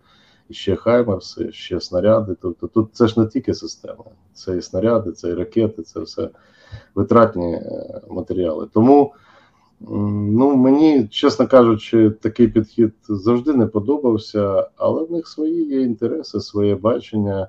ще 0.50 0.76
Хаймерси, 0.76 1.52
ще 1.52 1.82
снаряди. 1.82 2.36
Тобто 2.42 2.68
тут 2.68 2.90
це 2.94 3.08
ж 3.08 3.20
не 3.20 3.26
тільки 3.26 3.54
система, 3.54 4.04
це 4.34 4.58
і 4.58 4.62
снаряди, 4.62 5.12
це 5.12 5.30
і 5.30 5.34
ракети, 5.34 5.82
це 5.82 6.00
все 6.00 6.30
витратні 6.96 7.54
е, 7.54 8.02
матеріали. 8.10 8.68
Тому 8.74 9.14
ну 9.90 10.56
мені, 10.56 11.08
чесно 11.08 11.48
кажучи, 11.48 12.10
такий 12.10 12.48
підхід 12.48 12.94
завжди 13.10 13.54
не 13.54 13.68
подобався, 13.68 14.70
але 14.76 15.04
в 15.04 15.12
них 15.12 15.28
свої 15.28 15.66
є 15.66 15.82
інтереси, 15.82 16.40
своє 16.40 16.76
бачення, 16.76 17.48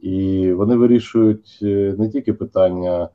і 0.00 0.52
вони 0.52 0.76
вирішують 0.76 1.58
е, 1.62 1.94
не 1.98 2.08
тільки 2.08 2.32
питання. 2.32 3.08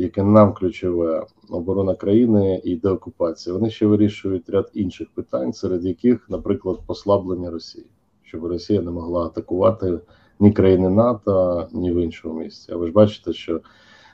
Яке 0.00 0.22
нам 0.22 0.52
ключове 0.52 1.26
оборона 1.50 1.94
країни 1.94 2.60
і 2.64 2.76
деокупація, 2.76 3.54
вони 3.54 3.70
ще 3.70 3.86
вирішують 3.86 4.50
ряд 4.50 4.70
інших 4.74 5.08
питань, 5.14 5.52
серед 5.52 5.84
яких, 5.84 6.26
наприклад, 6.30 6.78
послаблення 6.86 7.50
Росії 7.50 7.86
щоб 8.28 8.44
Росія 8.44 8.82
не 8.82 8.90
могла 8.90 9.26
атакувати 9.26 9.98
ні 10.40 10.52
країни 10.52 10.90
НАТО, 10.90 11.68
ні 11.72 11.92
в 11.92 11.96
іншому 11.96 12.40
місці. 12.40 12.72
А 12.72 12.76
ви 12.76 12.86
ж 12.86 12.92
бачите, 12.92 13.32
що 13.32 13.60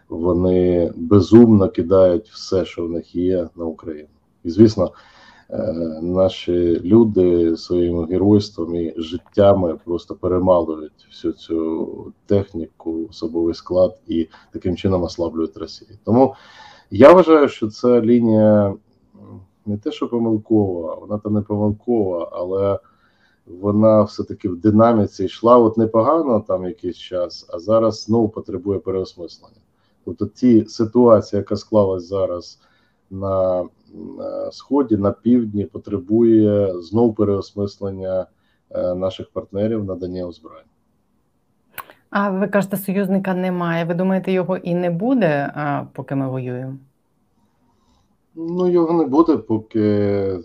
вони 0.08 0.92
безумно 0.96 1.68
кидають 1.68 2.28
все, 2.28 2.64
що 2.64 2.86
в 2.86 2.90
них 2.90 3.14
є 3.14 3.48
на 3.56 3.64
Україну. 3.64 4.08
І 4.44 4.50
звісно, 4.50 4.92
наші 6.02 6.80
люди 6.80 7.56
своїм 7.56 8.04
геройством 8.06 8.74
і 8.74 8.94
життями 8.96 9.78
просто 9.84 10.14
перемалують 10.14 11.06
всю 11.10 11.32
цю 11.32 12.12
техніку, 12.26 13.06
особовий 13.10 13.54
склад 13.54 14.00
і 14.06 14.28
таким 14.52 14.76
чином 14.76 15.02
ослаблюють 15.02 15.56
Росію. 15.56 15.90
Тому 16.04 16.34
я 16.90 17.12
вважаю, 17.12 17.48
що 17.48 17.68
ця 17.68 18.00
лінія 18.00 18.74
не 19.66 19.78
те, 19.78 19.92
що 19.92 20.08
помилкова, 20.08 20.94
вона 20.94 21.18
там 21.18 21.34
не 21.34 21.40
помилкова, 21.40 22.28
але 22.32 22.78
вона 23.46 24.02
все-таки 24.02 24.48
в 24.48 24.56
динаміці 24.56 25.24
йшла 25.24 25.58
от 25.58 25.76
непогано 25.76 26.44
там 26.48 26.64
якийсь 26.64 26.96
час, 26.96 27.46
а 27.52 27.58
зараз 27.58 28.02
знову 28.02 28.28
потребує 28.28 28.78
переосмислення. 28.78 29.60
Тобто 30.04 30.26
ті 30.26 30.64
ситуація, 30.66 31.40
яка 31.40 31.56
склалась 31.56 32.08
зараз 32.08 32.60
на 33.10 33.64
сході, 34.52 34.96
на 34.96 35.12
півдні, 35.12 35.64
потребує 35.64 36.82
знову 36.82 37.12
переосмислення 37.12 38.26
е, 38.70 38.94
наших 38.94 39.30
партнерів 39.30 39.84
надання 39.84 40.26
озброєння. 40.26 40.68
А 42.10 42.30
ви 42.30 42.48
кажете, 42.48 42.76
союзника 42.76 43.34
немає. 43.34 43.84
Ви 43.84 43.94
думаєте, 43.94 44.32
його 44.32 44.56
і 44.56 44.74
не 44.74 44.90
буде, 44.90 45.52
поки 45.92 46.14
ми 46.14 46.28
воюємо? 46.28 46.76
Ну, 48.34 48.70
його 48.70 48.98
не 48.98 49.04
буде, 49.04 49.36
поки 49.36 50.38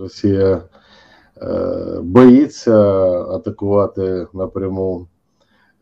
Росія 0.00 0.62
е, 1.42 2.00
боїться 2.02 2.80
атакувати 3.22 4.26
напряму 4.32 5.06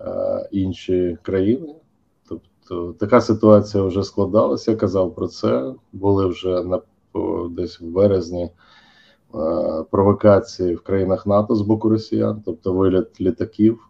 е, 0.00 0.04
інші 0.52 1.18
країни. 1.22 1.74
Тобто 2.70 2.92
така 2.92 3.20
ситуація 3.20 3.84
вже 3.84 4.04
складалася. 4.04 4.70
Я 4.70 4.76
казав 4.76 5.14
про 5.14 5.26
це. 5.26 5.74
Були 5.92 6.26
вже 6.26 6.64
на 6.64 6.80
десь 7.50 7.80
в 7.80 7.84
березні 7.84 8.42
е, 8.42 8.50
провокації 9.90 10.74
в 10.74 10.80
країнах 10.80 11.26
НАТО 11.26 11.54
з 11.54 11.62
боку 11.62 11.88
Росіян, 11.88 12.42
тобто 12.44 12.72
виліт 12.72 13.20
літаків, 13.20 13.88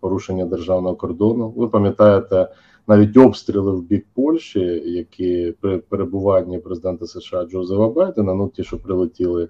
порушення 0.00 0.44
державного 0.44 0.96
кордону. 0.96 1.50
Ви 1.50 1.68
пам'ятаєте 1.68 2.48
навіть 2.86 3.16
обстріли 3.16 3.72
в 3.72 3.82
бік 3.82 4.06
Польщі, 4.14 4.60
які 4.86 5.54
при 5.60 5.78
перебуванні 5.78 6.58
президента 6.58 7.06
США 7.06 7.44
Джозефа 7.44 7.88
Байдена, 7.88 8.34
ну 8.34 8.48
ті, 8.48 8.64
що 8.64 8.78
прилетіли 8.78 9.48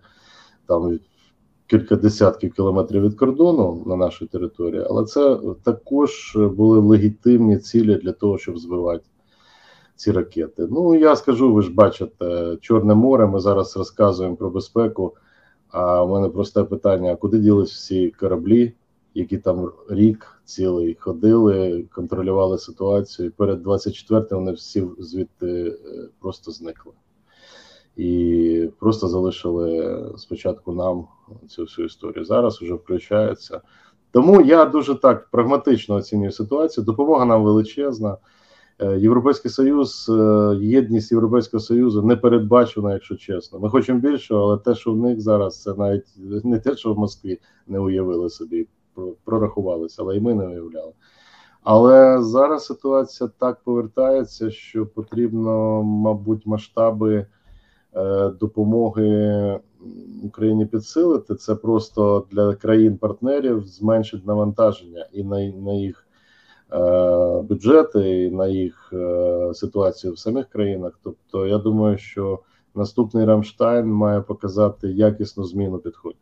там 0.66 0.98
кілька 1.72 1.96
десятків 1.96 2.52
кілометрів 2.52 3.02
від 3.02 3.14
кордону 3.14 3.82
на 3.86 3.96
нашій 3.96 4.26
території, 4.26 4.86
але 4.90 5.04
це 5.04 5.38
також 5.62 6.36
були 6.36 6.78
легітимні 6.78 7.58
цілі 7.58 7.94
для 7.94 8.12
того, 8.12 8.38
щоб 8.38 8.58
збивати 8.58 9.04
ці 9.96 10.12
ракети. 10.12 10.66
Ну 10.70 10.94
я 10.94 11.16
скажу, 11.16 11.52
ви 11.52 11.62
ж 11.62 11.72
бачите, 11.72 12.56
Чорне 12.60 12.94
море. 12.94 13.26
Ми 13.26 13.40
зараз 13.40 13.76
розказуємо 13.76 14.36
про 14.36 14.50
безпеку. 14.50 15.14
А 15.68 16.02
в 16.02 16.10
мене 16.10 16.28
просте 16.28 16.64
питання: 16.64 17.16
куди 17.16 17.38
ділись 17.38 17.72
всі 17.72 18.10
кораблі, 18.10 18.72
які 19.14 19.38
там 19.38 19.72
рік 19.90 20.42
цілий 20.44 20.96
ходили, 21.00 21.84
контролювали 21.92 22.58
ситуацію. 22.58 23.32
Перед 23.36 23.62
24 23.62 24.20
м 24.20 24.26
вони 24.30 24.52
всі 24.52 24.84
звідти 24.98 25.46
е, 25.68 26.08
просто 26.20 26.50
зникли. 26.50 26.92
І 27.96 28.68
просто 28.78 29.08
залишили 29.08 30.04
спочатку 30.16 30.72
нам 30.72 31.06
цю 31.48 31.62
всю 31.62 31.86
історію. 31.86 32.24
Зараз 32.24 32.62
вже 32.62 32.74
включається. 32.74 33.60
Тому 34.10 34.40
я 34.40 34.64
дуже 34.64 34.94
так 34.94 35.30
прагматично 35.30 35.94
оцінюю 35.94 36.32
ситуацію. 36.32 36.84
Допомога 36.84 37.24
нам 37.24 37.44
величезна. 37.44 38.16
Е, 38.78 38.98
Європейський 38.98 39.50
Союз, 39.50 40.08
е, 40.08 40.56
єдність 40.60 41.12
Європейського 41.12 41.60
Союзу 41.60 42.02
не 42.02 42.16
передбачена, 42.16 42.92
якщо 42.92 43.16
чесно. 43.16 43.58
Ми 43.58 43.70
хочемо 43.70 44.00
більшого, 44.00 44.42
але 44.42 44.58
те, 44.58 44.74
що 44.74 44.92
в 44.92 44.96
них 44.96 45.20
зараз, 45.20 45.62
це 45.62 45.74
навіть 45.74 46.06
не 46.44 46.58
те, 46.58 46.76
що 46.76 46.94
в 46.94 46.98
Москві 46.98 47.40
не 47.66 47.78
уявили 47.78 48.30
собі, 48.30 48.68
прорахувалися, 49.24 50.02
але 50.02 50.16
і 50.16 50.20
ми 50.20 50.34
не 50.34 50.48
уявляли. 50.48 50.92
Але 51.62 52.22
зараз 52.22 52.66
ситуація 52.66 53.30
так 53.38 53.60
повертається, 53.64 54.50
що 54.50 54.86
потрібно, 54.86 55.82
мабуть, 55.82 56.46
масштаби 56.46 57.26
допомоги 58.40 59.60
Україні 60.24 60.66
підсилити. 60.66 61.34
Це 61.34 61.54
просто 61.54 62.26
для 62.30 62.54
країн-партнерів 62.54 63.64
зменшить 63.66 64.26
навантаження 64.26 65.06
і 65.12 65.24
на, 65.24 65.46
на 65.46 65.72
їх 65.72 66.06
е, 66.72 67.42
бюджети, 67.42 68.24
і 68.24 68.30
на 68.30 68.46
їх 68.46 68.92
е, 68.92 69.54
ситуацію 69.54 70.12
в 70.12 70.18
самих 70.18 70.48
країнах. 70.48 70.98
Тобто, 71.02 71.46
я 71.46 71.58
думаю, 71.58 71.98
що 71.98 72.40
наступний 72.74 73.24
Рамштайн 73.24 73.86
має 73.86 74.20
показати 74.20 74.88
якісну 74.88 75.44
зміну 75.44 75.78
підходів. 75.78 76.18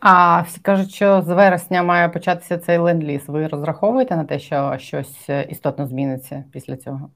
А 0.00 0.40
всі 0.40 0.60
кажуть, 0.60 0.90
що 0.90 1.22
з 1.22 1.28
вересня 1.28 1.82
має 1.82 2.08
початися 2.08 2.58
цей 2.58 2.78
ленд-ліз. 2.78 3.24
Ви 3.26 3.46
розраховуєте 3.46 4.16
на 4.16 4.24
те, 4.24 4.38
що 4.38 4.74
щось 4.78 5.30
е, 5.30 5.42
істотно 5.42 5.86
зміниться 5.86 6.44
після 6.52 6.76
цього? 6.76 7.10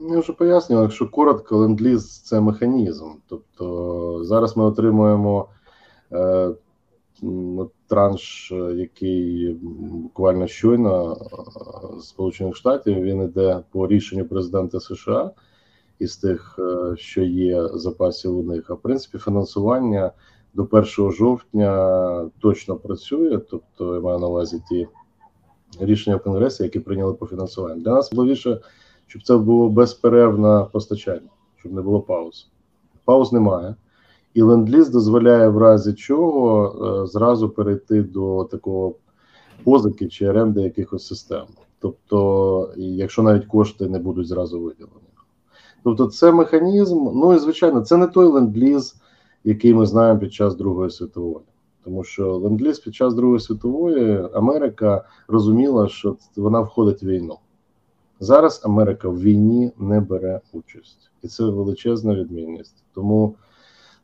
Я 0.00 0.18
вже 0.18 0.32
пояснював, 0.32 0.84
якщо 0.84 1.08
коротко, 1.08 1.56
ленд-ліз– 1.56 2.20
це 2.24 2.40
механізм. 2.40 3.10
Тобто 3.26 4.24
зараз 4.24 4.56
ми 4.56 4.64
отримуємо 4.64 5.48
е, 6.12 6.50
транш, 7.86 8.52
який 8.74 9.52
буквально 9.92 10.46
щойно 10.46 11.16
з 12.00 12.08
Сполучених 12.08 12.56
Штатів 12.56 13.02
він 13.02 13.22
йде 13.22 13.62
по 13.70 13.86
рішенню 13.86 14.24
президента 14.24 14.80
США 14.80 15.30
із 15.98 16.16
тих, 16.16 16.58
е, 16.58 16.96
що 16.96 17.22
є 17.22 17.68
запасів 17.68 18.38
у 18.38 18.42
них. 18.42 18.70
А 18.70 18.74
в 18.74 18.80
принципі, 18.80 19.18
фінансування 19.18 20.12
до 20.54 20.68
1 20.70 21.12
жовтня 21.12 22.30
точно 22.40 22.76
працює, 22.76 23.38
тобто 23.38 23.94
я 23.94 24.00
маю 24.00 24.18
на 24.18 24.26
увазі 24.26 24.62
ті 24.68 24.88
рішення 25.80 26.16
в 26.16 26.22
Конгресі, 26.22 26.62
які 26.62 26.80
прийняли 26.80 27.14
по 27.14 27.26
фінансуванню. 27.26 27.82
Для 27.82 27.92
нас 27.92 28.12
важливіше, 28.12 28.60
щоб 29.10 29.22
це 29.22 29.36
було 29.36 29.68
безперервне 29.68 30.66
постачання, 30.72 31.28
щоб 31.56 31.72
не 31.72 31.82
було 31.82 32.00
пауз. 32.00 32.50
Пауз 33.04 33.32
немає. 33.32 33.74
І 34.34 34.42
ленд-ліз 34.42 34.88
дозволяє 34.88 35.48
в 35.48 35.58
разі 35.58 35.92
чого 35.92 36.66
е, 36.66 37.06
зразу 37.06 37.48
перейти 37.48 38.02
до 38.02 38.44
такого 38.44 38.94
позики 39.64 40.08
чи 40.08 40.28
оренди 40.28 40.60
якихось 40.60 41.06
систем. 41.06 41.46
Тобто, 41.78 42.72
якщо 42.76 43.22
навіть 43.22 43.46
кошти 43.46 43.88
не 43.88 43.98
будуть 43.98 44.28
зразу 44.28 44.60
виділені. 44.60 45.10
Тобто, 45.84 46.06
це 46.06 46.32
механізм. 46.32 47.08
Ну 47.14 47.34
і 47.34 47.38
звичайно, 47.38 47.80
це 47.80 47.96
не 47.96 48.06
той 48.06 48.26
ленд-ліз, 48.26 48.94
який 49.44 49.74
ми 49.74 49.86
знаємо 49.86 50.20
під 50.20 50.32
час 50.32 50.54
Другої 50.54 50.90
світової. 50.90 51.44
Тому 51.84 52.04
що 52.04 52.36
ленд-ліз 52.36 52.78
під 52.78 52.94
час 52.94 53.14
Другої 53.14 53.40
світової 53.40 54.28
Америка 54.34 55.04
розуміла, 55.28 55.88
що 55.88 56.16
вона 56.36 56.60
входить 56.60 57.02
в 57.02 57.06
війну. 57.06 57.38
Зараз 58.20 58.60
Америка 58.64 59.08
в 59.08 59.20
війні 59.20 59.72
не 59.78 60.00
бере 60.00 60.40
участь, 60.52 61.10
і 61.22 61.28
це 61.28 61.44
величезна 61.44 62.14
відмінність. 62.14 62.84
Тому 62.94 63.34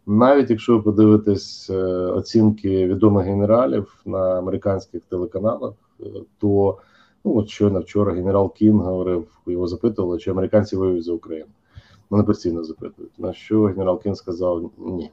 навіть 0.07 0.51
якщо 0.51 0.77
ви 0.77 0.83
подивитесь 0.83 1.71
е, 1.71 1.77
оцінки 2.07 2.87
відомих 2.87 3.27
генералів 3.27 4.03
на 4.07 4.39
американських 4.39 5.03
телеканалах, 5.09 5.73
е, 6.01 6.05
то 6.39 6.79
ну 7.25 7.37
от 7.37 7.49
щойно 7.49 7.81
вчора 7.81 8.13
генерал 8.13 8.55
Кінг 8.55 8.83
говорив, 8.83 9.27
його 9.47 9.67
запитували, 9.67 10.19
чи 10.19 10.31
американці 10.31 10.77
воюють 10.77 11.05
за 11.05 11.13
Україну. 11.13 11.51
Мене 12.11 12.25
постійно 12.25 12.65
запитують. 12.65 13.19
На 13.19 13.33
що 13.33 13.63
генерал 13.63 14.03
Кін 14.03 14.15
сказав: 14.15 14.71
ні, 14.79 15.11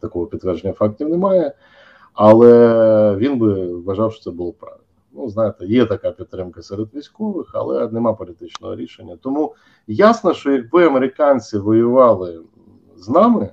такого 0.00 0.26
підтвердження 0.26 0.72
фактів 0.72 1.08
немає, 1.08 1.52
але 2.14 3.16
він 3.16 3.38
би 3.38 3.72
вважав, 3.72 4.12
що 4.12 4.22
це 4.22 4.30
було 4.30 4.52
правильно. 4.52 4.82
Ну, 5.14 5.28
знаєте, 5.28 5.66
є 5.66 5.86
така 5.86 6.10
підтримка 6.12 6.62
серед 6.62 6.94
військових, 6.94 7.50
але 7.54 7.88
нема 7.88 8.12
політичного 8.12 8.76
рішення. 8.76 9.18
Тому 9.22 9.54
ясно, 9.86 10.34
що 10.34 10.52
якби 10.52 10.86
американці 10.86 11.58
воювали 11.58 12.40
з 12.96 13.08
нами, 13.08 13.50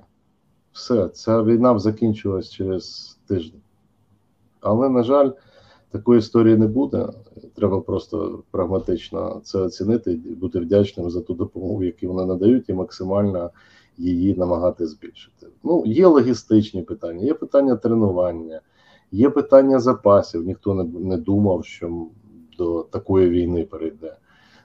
все, 0.71 1.09
ця 1.09 1.43
війна 1.43 1.73
б 1.73 1.79
закінчилась 1.79 2.49
через 2.49 3.17
тиждень. 3.27 3.61
Але, 4.61 4.89
на 4.89 5.03
жаль, 5.03 5.31
такої 5.91 6.19
історії 6.19 6.57
не 6.57 6.67
буде. 6.67 7.07
Треба 7.55 7.81
просто 7.81 8.43
прагматично 8.51 9.41
це 9.43 9.59
оцінити 9.59 10.11
і 10.11 10.15
бути 10.17 10.59
вдячним 10.59 11.09
за 11.09 11.21
ту 11.21 11.33
допомогу, 11.33 11.83
яку 11.83 12.07
вони 12.07 12.25
надають, 12.25 12.69
і 12.69 12.73
максимально 12.73 13.49
її 13.97 14.35
намагати 14.35 14.87
збільшити. 14.87 15.47
Ну, 15.63 15.83
є 15.85 16.07
логістичні 16.07 16.81
питання, 16.81 17.25
є 17.25 17.33
питання 17.33 17.75
тренування, 17.75 18.61
є 19.11 19.29
питання 19.29 19.79
запасів. 19.79 20.45
Ніхто 20.45 20.73
не 20.73 20.83
не 20.83 21.17
думав, 21.17 21.65
що 21.65 22.05
до 22.57 22.83
такої 22.83 23.29
війни 23.29 23.63
перейде 23.63 24.15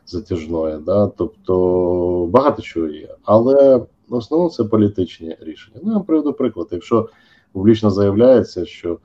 затяжної. 0.06 0.78
Да? 0.86 1.06
Тобто 1.06 2.28
багато 2.32 2.62
чого 2.62 2.86
є. 2.86 3.14
Але 3.24 3.76
в 4.08 4.14
основному 4.14 4.50
це 4.50 4.64
політичні 4.64 5.36
рішення. 5.40 5.80
Ну, 5.82 5.92
я 5.92 6.00
приведу 6.00 6.32
приклад. 6.32 6.68
Якщо 6.70 7.08
публічно 7.52 7.90
заявляється, 7.90 8.66
що 8.66 8.98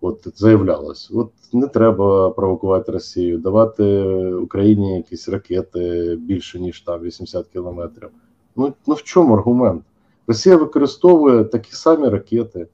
От 0.00 0.26
заявлялось, 0.36 1.10
от 1.14 1.30
не 1.52 1.66
треба 1.66 2.30
провокувати 2.30 2.92
Росію, 2.92 3.38
давати 3.38 4.04
Україні 4.34 4.96
якісь 4.96 5.28
ракети 5.28 6.16
більше 6.20 6.60
ніж 6.60 6.80
там 6.80 7.00
80 7.00 7.46
кілометрів. 7.46 8.08
Ну 8.56 8.74
ну 8.86 8.94
в 8.94 9.02
чому 9.02 9.34
аргумент? 9.34 9.82
Росія 10.26 10.56
використовує 10.56 11.44
такі 11.44 11.72
самі 11.72 12.08
ракети, 12.08 12.66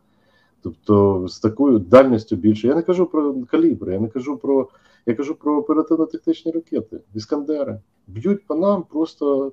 тобто 0.62 1.24
з 1.28 1.40
такою 1.40 1.78
дальністю 1.78 2.36
більше. 2.36 2.68
Я 2.68 2.74
не 2.74 2.82
кажу 2.82 3.06
про 3.06 3.34
калібри, 3.50 3.92
я 3.92 4.00
не 4.00 4.08
кажу 4.08 4.36
про 4.36 4.68
я 5.06 5.14
кажу 5.14 5.34
про 5.34 5.58
оперативно-тактичні 5.58 6.52
ракети, 6.52 7.00
іскандери. 7.14 7.80
Б'ють 8.06 8.46
по 8.46 8.54
нам 8.54 8.82
просто 8.82 9.52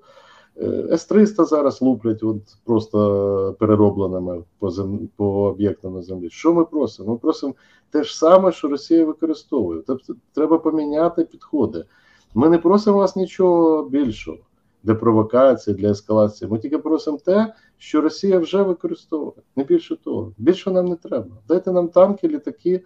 е, 0.58 0.88
С-300 0.92 1.46
зараз 1.46 1.82
луплять 1.82 2.24
от 2.24 2.42
просто 2.66 3.56
переробленими 3.60 4.44
по 4.60 4.70
зем... 4.70 5.10
по 5.16 5.26
об'єктам 5.26 5.94
на 5.94 6.02
землі. 6.02 6.30
Що 6.30 6.54
ми 6.54 6.66
просимо? 6.66 7.12
Ми 7.12 7.18
просимо 7.18 7.54
те 7.92 8.04
ж 8.04 8.18
саме, 8.18 8.52
що 8.52 8.68
Росія 8.68 9.06
використовує. 9.06 9.82
Тобто 9.88 10.16
треба 10.34 10.58
поміняти 10.58 11.24
підходи. 11.24 11.86
Ми 12.34 12.50
не 12.50 12.58
просимо 12.58 12.98
вас 12.98 13.16
нічого 13.16 13.84
більшого 13.84 14.38
для 14.84 14.96
провокації, 14.96 15.76
для 15.76 15.92
ескалації. 15.92 16.52
Ми 16.52 16.60
тільки 16.60 16.78
просимо 16.78 17.20
те, 17.26 17.54
що 17.78 18.02
Росія 18.02 18.40
вже 18.40 18.62
використовує. 18.62 19.42
Не 19.56 19.64
більше 19.64 19.96
того. 19.96 20.34
Більше 20.38 20.72
нам 20.72 20.86
не 20.86 20.96
треба. 20.96 21.38
Дайте 21.48 21.72
нам 21.72 21.88
танки, 21.88 22.28
літаки, 22.28 22.84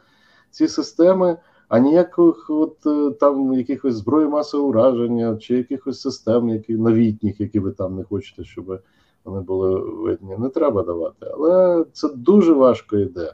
ці 0.51 0.67
системи, 0.67 1.37
а 1.67 1.79
ніяких 1.79 2.49
от 2.49 2.77
е, 2.85 3.11
там 3.19 3.53
якихось 3.53 3.95
зброї 3.95 4.27
масового 4.27 4.69
ураження 4.69 5.37
чи 5.37 5.57
якихось 5.57 6.01
систем, 6.01 6.49
які 6.49 6.75
новітніх, 6.75 7.39
які 7.39 7.59
ви 7.59 7.71
там 7.71 7.95
не 7.95 8.03
хочете, 8.03 8.43
щоб 8.43 8.79
вони 9.23 9.41
були 9.41 9.79
видні. 9.79 10.37
Не 10.37 10.49
треба 10.49 10.83
давати. 10.83 11.25
Але 11.33 11.85
це 11.93 12.09
дуже 12.09 12.53
важко 12.53 12.97
йде. 12.97 13.33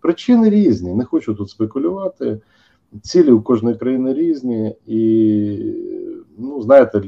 Причини 0.00 0.50
різні. 0.50 0.94
Не 0.94 1.04
хочу 1.04 1.34
тут 1.34 1.50
спекулювати. 1.50 2.40
Цілі 3.02 3.30
у 3.30 3.42
кожної 3.42 3.76
країни 3.76 4.14
різні, 4.14 4.76
і 4.86 5.74
ну 6.38 6.62
знаєте, 6.62 7.02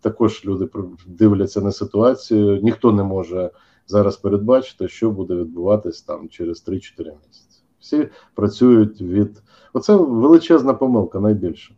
також 0.00 0.44
люди 0.44 0.68
дивляться 1.06 1.60
на 1.60 1.72
ситуацію. 1.72 2.60
Ніхто 2.62 2.92
не 2.92 3.02
може 3.02 3.50
зараз 3.86 4.16
передбачити, 4.16 4.88
що 4.88 5.10
буде 5.10 5.34
відбуватись 5.34 6.02
там 6.02 6.28
через 6.28 6.64
3-4 6.68 6.74
місяці. 6.98 7.62
Всі 7.80 8.08
працюють 8.34 9.00
від 9.00 9.42
оце 9.72 9.96
величезна 9.96 10.74
помилка. 10.74 11.20
Найбільше 11.20 11.74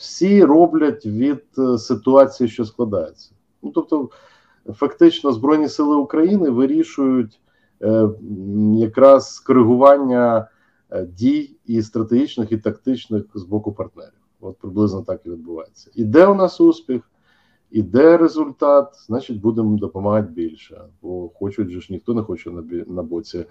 всі 0.00 0.44
роблять 0.44 1.06
від 1.06 1.44
е, 1.58 1.78
ситуації, 1.78 2.48
що 2.48 2.64
складається. 2.64 3.30
Ну 3.62 3.70
тобто, 3.70 4.10
фактично, 4.74 5.32
збройні 5.32 5.68
сили 5.68 5.96
України 5.96 6.50
вирішують 6.50 7.40
е, 7.82 8.08
якраз 8.74 9.40
коригування 9.40 10.48
е, 10.90 11.06
дій 11.06 11.56
і 11.66 11.82
стратегічних, 11.82 12.52
і 12.52 12.56
тактичних 12.56 13.24
з 13.34 13.42
боку 13.42 13.72
партнерів. 13.72 14.12
От 14.40 14.58
приблизно 14.58 15.02
так 15.02 15.20
і 15.26 15.30
відбувається. 15.30 15.90
І 15.94 16.04
де 16.04 16.26
у 16.26 16.34
нас 16.34 16.60
успіх? 16.60 17.09
Іде 17.70 18.16
результат, 18.16 18.94
значить 19.06 19.40
будемо 19.40 19.78
допомагати 19.78 20.32
більше. 20.32 20.80
Бо 21.02 21.28
хочуть 21.28 21.70
же 21.70 21.80
ж 21.80 21.86
ніхто 21.90 22.14
не 22.14 22.22
хоче 22.22 22.50
на 22.50 22.62
на 22.86 23.02
боці 23.02 23.44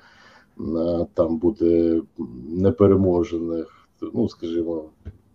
на, 0.58 1.06
там 1.06 1.38
бути 1.38 2.02
непереможених. 2.50 3.88
Ну 4.14 4.30
скажімо, 4.30 4.84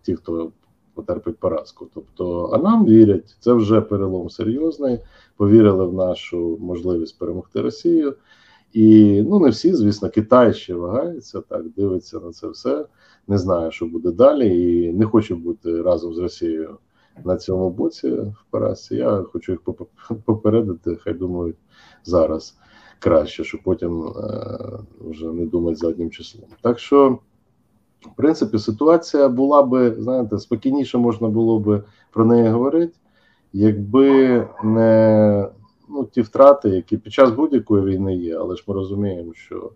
ті, 0.01 0.15
хто 0.15 0.51
потерпить 0.93 1.37
поразку. 1.37 1.87
Тобто, 1.93 2.49
а 2.53 2.57
нам 2.57 2.85
вірять, 2.85 3.37
це 3.39 3.53
вже 3.53 3.81
перелом 3.81 4.29
серйозний. 4.29 4.99
Повірили 5.37 5.85
в 5.85 5.93
нашу 5.93 6.57
можливість 6.61 7.19
перемогти 7.19 7.61
Росію. 7.61 8.15
І 8.73 9.21
ну 9.21 9.39
не 9.39 9.49
всі, 9.49 9.73
звісно, 9.73 10.09
Китай 10.09 10.53
ще 10.53 10.75
вагається, 10.75 11.41
так 11.41 11.69
дивиться 11.69 12.19
на 12.19 12.31
це 12.31 12.47
все. 12.47 12.85
Не 13.27 13.37
знає, 13.37 13.71
що 13.71 13.85
буде 13.85 14.11
далі, 14.11 14.73
і 14.73 14.93
не 14.93 15.05
хоче 15.05 15.35
бути 15.35 15.81
разом 15.81 16.13
з 16.13 16.17
Росією 16.17 16.77
на 17.23 17.37
цьому 17.37 17.69
боці 17.69 18.09
в 18.09 18.45
Парасі. 18.49 18.95
Я 18.95 19.23
хочу 19.33 19.51
їх 19.51 19.61
попередити, 20.25 20.95
хай 20.95 21.13
думають 21.13 21.55
зараз 22.03 22.57
краще, 22.99 23.43
щоб 23.43 23.61
потім 23.63 24.07
е, 24.07 24.59
вже 24.99 25.25
не 25.25 25.45
думати 25.45 25.75
заднім 25.75 26.11
числом. 26.11 26.49
Так 26.61 26.79
що, 26.79 27.19
в 28.01 28.15
принципі, 28.15 28.59
ситуація 28.59 29.29
була 29.29 29.63
би, 29.63 29.95
знаєте, 29.99 30.39
спокійніше 30.39 30.97
можна 30.97 31.27
було 31.27 31.59
би 31.59 31.83
про 32.11 32.25
неї 32.25 32.49
говорити, 32.49 32.93
якби 33.53 34.47
не 34.63 35.49
ну, 35.89 36.05
ті 36.05 36.21
втрати, 36.21 36.69
які 36.69 36.97
під 36.97 37.13
час 37.13 37.31
будь-якої 37.31 37.85
війни 37.85 38.15
є, 38.15 38.37
але 38.37 38.55
ж 38.55 38.63
ми 38.67 38.73
розуміємо, 38.73 39.33
що 39.33 39.71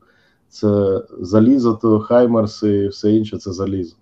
це 0.50 1.02
залізо, 1.20 1.80
то 1.82 2.00
хаймарси 2.00 2.78
і 2.78 2.88
все 2.88 3.12
інше 3.12 3.38
це 3.38 3.52
залізо. 3.52 3.96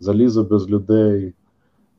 Залізо 0.00 0.44
без 0.44 0.70
людей 0.70 1.34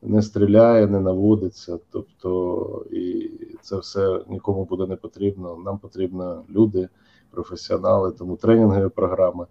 не 0.02 0.22
стріляє, 0.22 0.86
не 0.86 1.00
наводиться. 1.00 1.78
Тобто, 1.90 2.84
і 2.92 3.30
це 3.62 3.76
все 3.76 4.20
нікому 4.28 4.64
буде 4.64 4.86
не 4.86 4.96
потрібно. 4.96 5.56
Нам 5.64 5.78
потрібні 5.78 6.24
люди, 6.50 6.88
професіонали, 7.30 8.12
тому 8.12 8.36
тренінгові 8.36 8.88
програми. 8.88 9.46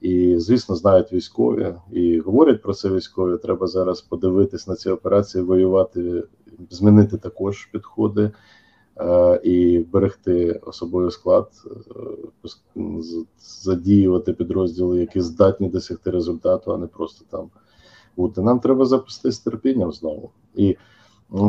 І, 0.00 0.38
звісно, 0.38 0.76
знають 0.76 1.12
військові 1.12 1.74
і 1.92 2.18
говорять 2.18 2.62
про 2.62 2.74
це 2.74 2.88
військові. 2.90 3.38
Треба 3.38 3.66
зараз 3.66 4.00
подивитись 4.00 4.66
на 4.66 4.74
ці 4.74 4.90
операції, 4.90 5.44
воювати, 5.44 6.24
змінити 6.70 7.18
також 7.18 7.66
підходи 7.66 8.30
е, 8.96 9.40
і 9.44 9.78
берегти 9.78 10.60
особовий 10.66 11.10
склад, 11.10 11.50
е, 12.76 12.80
задіювати 13.40 14.32
підрозділи, 14.32 15.00
які 15.00 15.20
здатні 15.20 15.68
досягти 15.68 16.10
результату, 16.10 16.72
а 16.72 16.78
не 16.78 16.86
просто 16.86 17.24
там 17.30 17.50
бути. 18.16 18.42
Нам 18.42 18.60
треба 18.60 18.84
запустити 18.84 19.32
з 19.32 19.38
терпінням 19.38 19.92
знову. 19.92 20.30
І 20.54 20.76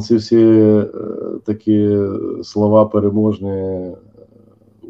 ці 0.02 0.16
всі 0.16 0.46
е, 0.46 0.88
такі 1.46 2.00
слова 2.44 2.86
переможні 2.86 3.92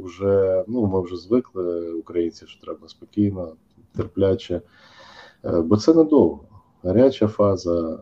вже 0.04 0.64
ну 0.68 0.86
ми 0.86 1.02
вже 1.02 1.16
звикли, 1.16 1.92
українці, 1.92 2.46
що 2.48 2.62
треба 2.62 2.88
спокійно, 2.88 3.54
терпляче, 3.96 4.62
е, 5.46 5.62
бо 5.62 5.78
це 5.78 5.94
недовго. 5.94 6.40
Гаряча 6.84 7.28
фаза 7.28 8.00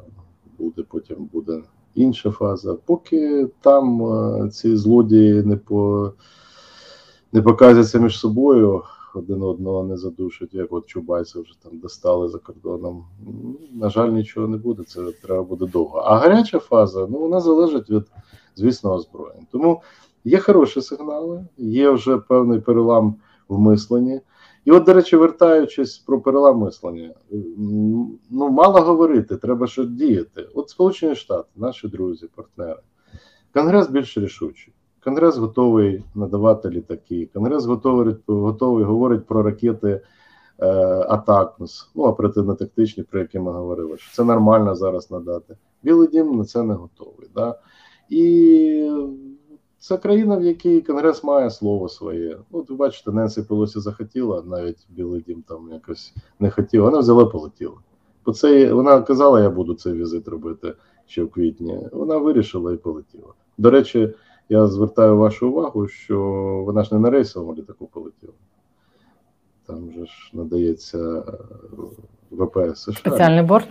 буде, 0.57 0.83
потім 0.89 1.29
буде 1.33 1.61
інша 1.95 2.31
фаза. 2.31 2.77
Поки 2.85 3.47
там 3.61 4.03
е, 4.03 4.49
ці 4.49 4.75
злодії 4.75 5.43
не 5.43 5.57
по 5.57 6.11
не 7.31 7.41
показуються 7.41 7.99
між 7.99 8.19
собою 8.19 8.83
один 9.15 9.43
одного 9.43 9.83
не 9.83 9.97
задушать, 9.97 10.53
як 10.53 10.73
от 10.73 10.85
Чубайця 10.85 11.41
вже 11.41 11.53
там 11.63 11.79
достали 11.79 12.29
за 12.29 12.39
кордоном. 12.39 13.05
На 13.71 13.89
жаль, 13.89 14.09
нічого 14.09 14.47
не 14.47 14.57
буде, 14.57 14.83
це 14.83 15.11
треба 15.11 15.43
буде 15.43 15.65
довго. 15.65 15.99
А 15.99 16.17
гаряча 16.17 16.59
фаза 16.59 17.07
ну 17.09 17.19
вона 17.19 17.39
залежить 17.39 17.89
від, 17.89 18.03
звісно, 18.55 18.93
озброєнь. 18.93 19.47
Тому 19.51 19.81
є 20.23 20.39
хороші 20.39 20.81
сигнали, 20.81 21.45
є 21.57 21.89
вже 21.89 22.17
певний 22.17 22.59
перелам 22.59 23.15
в 23.47 23.59
мисленні. 23.59 24.21
І, 24.65 24.71
от, 24.71 24.83
до 24.83 24.93
речі, 24.93 25.15
вертаючись 25.15 25.97
про 25.97 26.21
перелам 26.21 26.57
мислення, 26.57 27.13
ну 28.29 28.49
мало 28.49 28.81
говорити, 28.81 29.37
треба 29.37 29.67
що 29.67 29.83
діяти. 29.83 30.47
От 30.53 30.69
Сполучені 30.69 31.15
Штати, 31.15 31.49
наші 31.55 31.87
друзі, 31.87 32.27
партнери, 32.35 32.79
Конгрес 33.53 33.89
більш 33.89 34.17
рішучий. 34.17 34.72
Конгрес 35.03 35.37
готовий 35.37 36.03
надавати 36.15 36.69
літаки. 36.69 37.29
Конгрес 37.33 37.65
готовий 37.65 38.15
готовий 38.27 38.85
говорить 38.85 39.25
про 39.25 39.43
ракети 39.43 40.01
е, 40.59 40.67
Атакмс, 41.09 41.89
ну 41.95 42.03
оперативно-тактичні, 42.03 43.03
про 43.03 43.19
які 43.19 43.39
ми 43.39 43.51
говорили. 43.51 43.97
що 43.97 44.15
Це 44.15 44.23
нормально 44.23 44.75
зараз 44.75 45.11
надати. 45.11 45.57
Білий 45.83 46.07
дім 46.07 46.37
на 46.37 46.45
це 46.45 46.63
не 46.63 46.73
готовий. 46.73 47.29
Да? 47.35 47.59
І 48.09 48.91
це 49.79 49.97
країна, 49.97 50.37
в 50.37 50.43
якій 50.43 50.81
Конгрес 50.81 51.23
має 51.23 51.49
слово 51.49 51.89
своє. 51.89 52.37
От 52.51 52.69
ви 52.69 52.75
бачите, 52.75 53.11
Ненсі 53.11 53.41
Пелосі 53.41 53.79
захотіла, 53.79 54.43
навіть 54.45 54.87
Білий 54.89 55.21
Дім 55.21 55.43
там 55.47 55.69
якось 55.71 56.13
не 56.39 56.51
хотів. 56.51 56.83
Вона 56.83 56.99
взяла, 56.99 57.25
полетіла. 57.25 57.77
Бо 58.25 58.33
це 58.33 58.73
вона 58.73 59.01
казала, 59.01 59.41
я 59.41 59.49
буду 59.49 59.73
цей 59.73 59.93
візит 59.93 60.27
робити 60.27 60.73
ще 61.05 61.23
в 61.23 61.31
квітні. 61.31 61.87
Вона 61.91 62.17
вирішила 62.17 62.73
і 62.73 62.77
полетіла. 62.77 63.33
До 63.57 63.69
речі. 63.69 64.13
Я 64.49 64.67
звертаю 64.67 65.17
вашу 65.17 65.49
увагу, 65.49 65.87
що 65.87 66.19
вона 66.65 66.83
ж 66.83 66.93
не 66.93 66.99
на 66.99 67.09
рейсовому 67.09 67.55
літаку 67.55 67.87
полетіла. 67.87 68.33
Там 69.65 69.91
же 69.91 70.05
ж 70.05 70.29
надається 70.33 70.97
е, 70.97 71.23
ВПС 72.31 72.81
США. 72.81 72.93
Спеціальний 72.93 73.43
борт. 73.43 73.67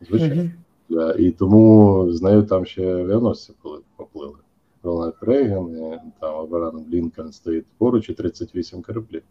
Звичайно. 0.00 0.50
Угу. 0.90 1.00
І 1.18 1.30
тому 1.30 2.06
з 2.12 2.22
нею 2.22 2.42
там 2.42 2.66
ще 2.66 2.96
авіаносці 2.96 3.52
поплили. 3.96 4.34
Рональд 4.82 5.14
Рейган, 5.20 5.76
і 5.76 5.98
там 6.20 6.34
Абран 6.34 6.84
Блінкен 6.88 7.32
стоїть 7.32 7.66
поруч 7.78 8.08
і 8.08 8.14
38 8.14 8.82
кораблів 8.82 9.22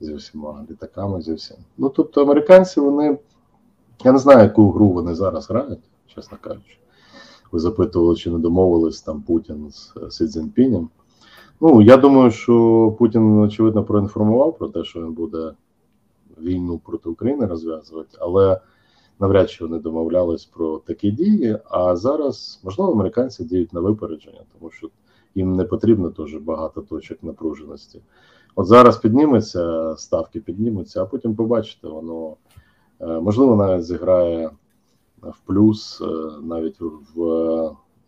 зі 0.00 0.14
всіма 0.14 0.66
літаками, 0.70 1.22
зі 1.22 1.34
всім. 1.34 1.56
Ну 1.78 1.88
тобто 1.88 2.22
американці, 2.22 2.80
вони. 2.80 3.18
Я 4.04 4.12
не 4.12 4.18
знаю, 4.18 4.40
яку 4.40 4.70
гру 4.70 4.88
вони 4.88 5.14
зараз 5.14 5.50
грають, 5.50 5.80
чесно 6.06 6.38
кажучи 6.40 6.78
ви 7.52 7.58
запитували, 7.58 8.16
чи 8.16 8.30
не 8.30 8.38
домовились 8.38 9.02
там 9.02 9.22
Путін 9.22 9.70
з 9.70 9.92
Сі 10.10 10.26
Цзіньпінем. 10.26 10.88
Ну 11.60 11.82
я 11.82 11.96
думаю, 11.96 12.30
що 12.30 12.96
Путін 12.98 13.38
очевидно 13.38 13.84
проінформував 13.84 14.58
про 14.58 14.68
те, 14.68 14.84
що 14.84 15.00
він 15.00 15.12
буде 15.12 15.52
війну 16.38 16.80
проти 16.86 17.08
України 17.08 17.46
розв'язувати, 17.46 18.18
але 18.20 18.60
навряд 19.20 19.50
чи 19.50 19.64
вони 19.64 19.78
домовлялись 19.78 20.44
про 20.44 20.78
такі 20.78 21.10
дії. 21.10 21.58
А 21.70 21.96
зараз 21.96 22.60
можливо 22.64 22.92
американці 22.92 23.44
діють 23.44 23.72
на 23.72 23.80
випередження, 23.80 24.40
тому 24.58 24.70
що 24.70 24.88
їм 25.34 25.56
не 25.56 25.64
потрібно 25.64 26.10
теж 26.10 26.34
багато 26.34 26.80
точок 26.80 27.22
напруженості. 27.22 28.00
От 28.54 28.66
зараз 28.66 28.98
підніметься, 28.98 29.94
ставки 29.96 30.40
піднімуться, 30.40 31.02
а 31.02 31.06
потім 31.06 31.34
побачите, 31.34 31.88
воно 31.88 32.36
е, 33.00 33.20
можливо 33.20 33.56
навіть 33.56 33.84
зіграє 33.84 34.50
в 35.22 35.40
плюс, 35.46 36.00
е, 36.00 36.06
навіть 36.42 36.80
в, 36.80 36.90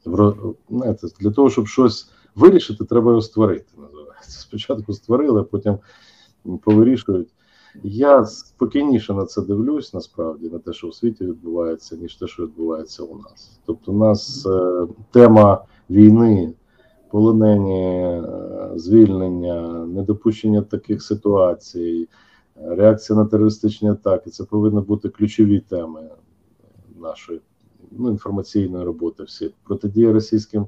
в 0.04 0.36
знаєте, 0.70 1.06
для 1.20 1.30
того, 1.30 1.50
щоб 1.50 1.66
щось 1.66 2.10
вирішити, 2.34 2.84
треба 2.84 3.10
його 3.10 3.22
створити. 3.22 3.72
Називається. 3.76 4.40
Спочатку 4.40 4.92
створили, 4.92 5.40
а 5.40 5.44
потім 5.44 5.78
повирішують. 6.62 7.28
Я 7.82 8.24
спокійніше 8.24 9.14
на 9.14 9.24
це 9.24 9.42
дивлюсь, 9.42 9.94
насправді, 9.94 10.48
на 10.48 10.58
те, 10.58 10.72
що 10.72 10.88
в 10.88 10.94
світі 10.94 11.24
відбувається, 11.24 11.96
ніж 11.96 12.16
те, 12.16 12.26
що 12.26 12.42
відбувається 12.42 13.02
у 13.02 13.16
нас. 13.16 13.60
Тобто, 13.66 13.92
у 13.92 13.98
нас 13.98 14.46
е, 14.46 14.86
тема 15.10 15.64
війни, 15.90 16.52
полонені, 17.10 17.94
е, 17.94 18.72
звільнення, 18.76 19.86
недопущення 19.86 20.62
таких 20.62 21.02
ситуацій, 21.02 22.08
реакція 22.56 23.18
на 23.18 23.24
терористичні 23.24 23.90
атаки 23.90 24.30
це 24.30 24.44
повинні 24.44 24.80
бути 24.80 25.08
ключові 25.08 25.60
теми 25.60 26.10
нашої 27.02 27.40
ну, 27.90 28.10
інформаційної 28.10 28.84
роботи. 28.84 29.22
Всі 29.22 29.54
протидія 29.64 30.12
російським 30.12 30.66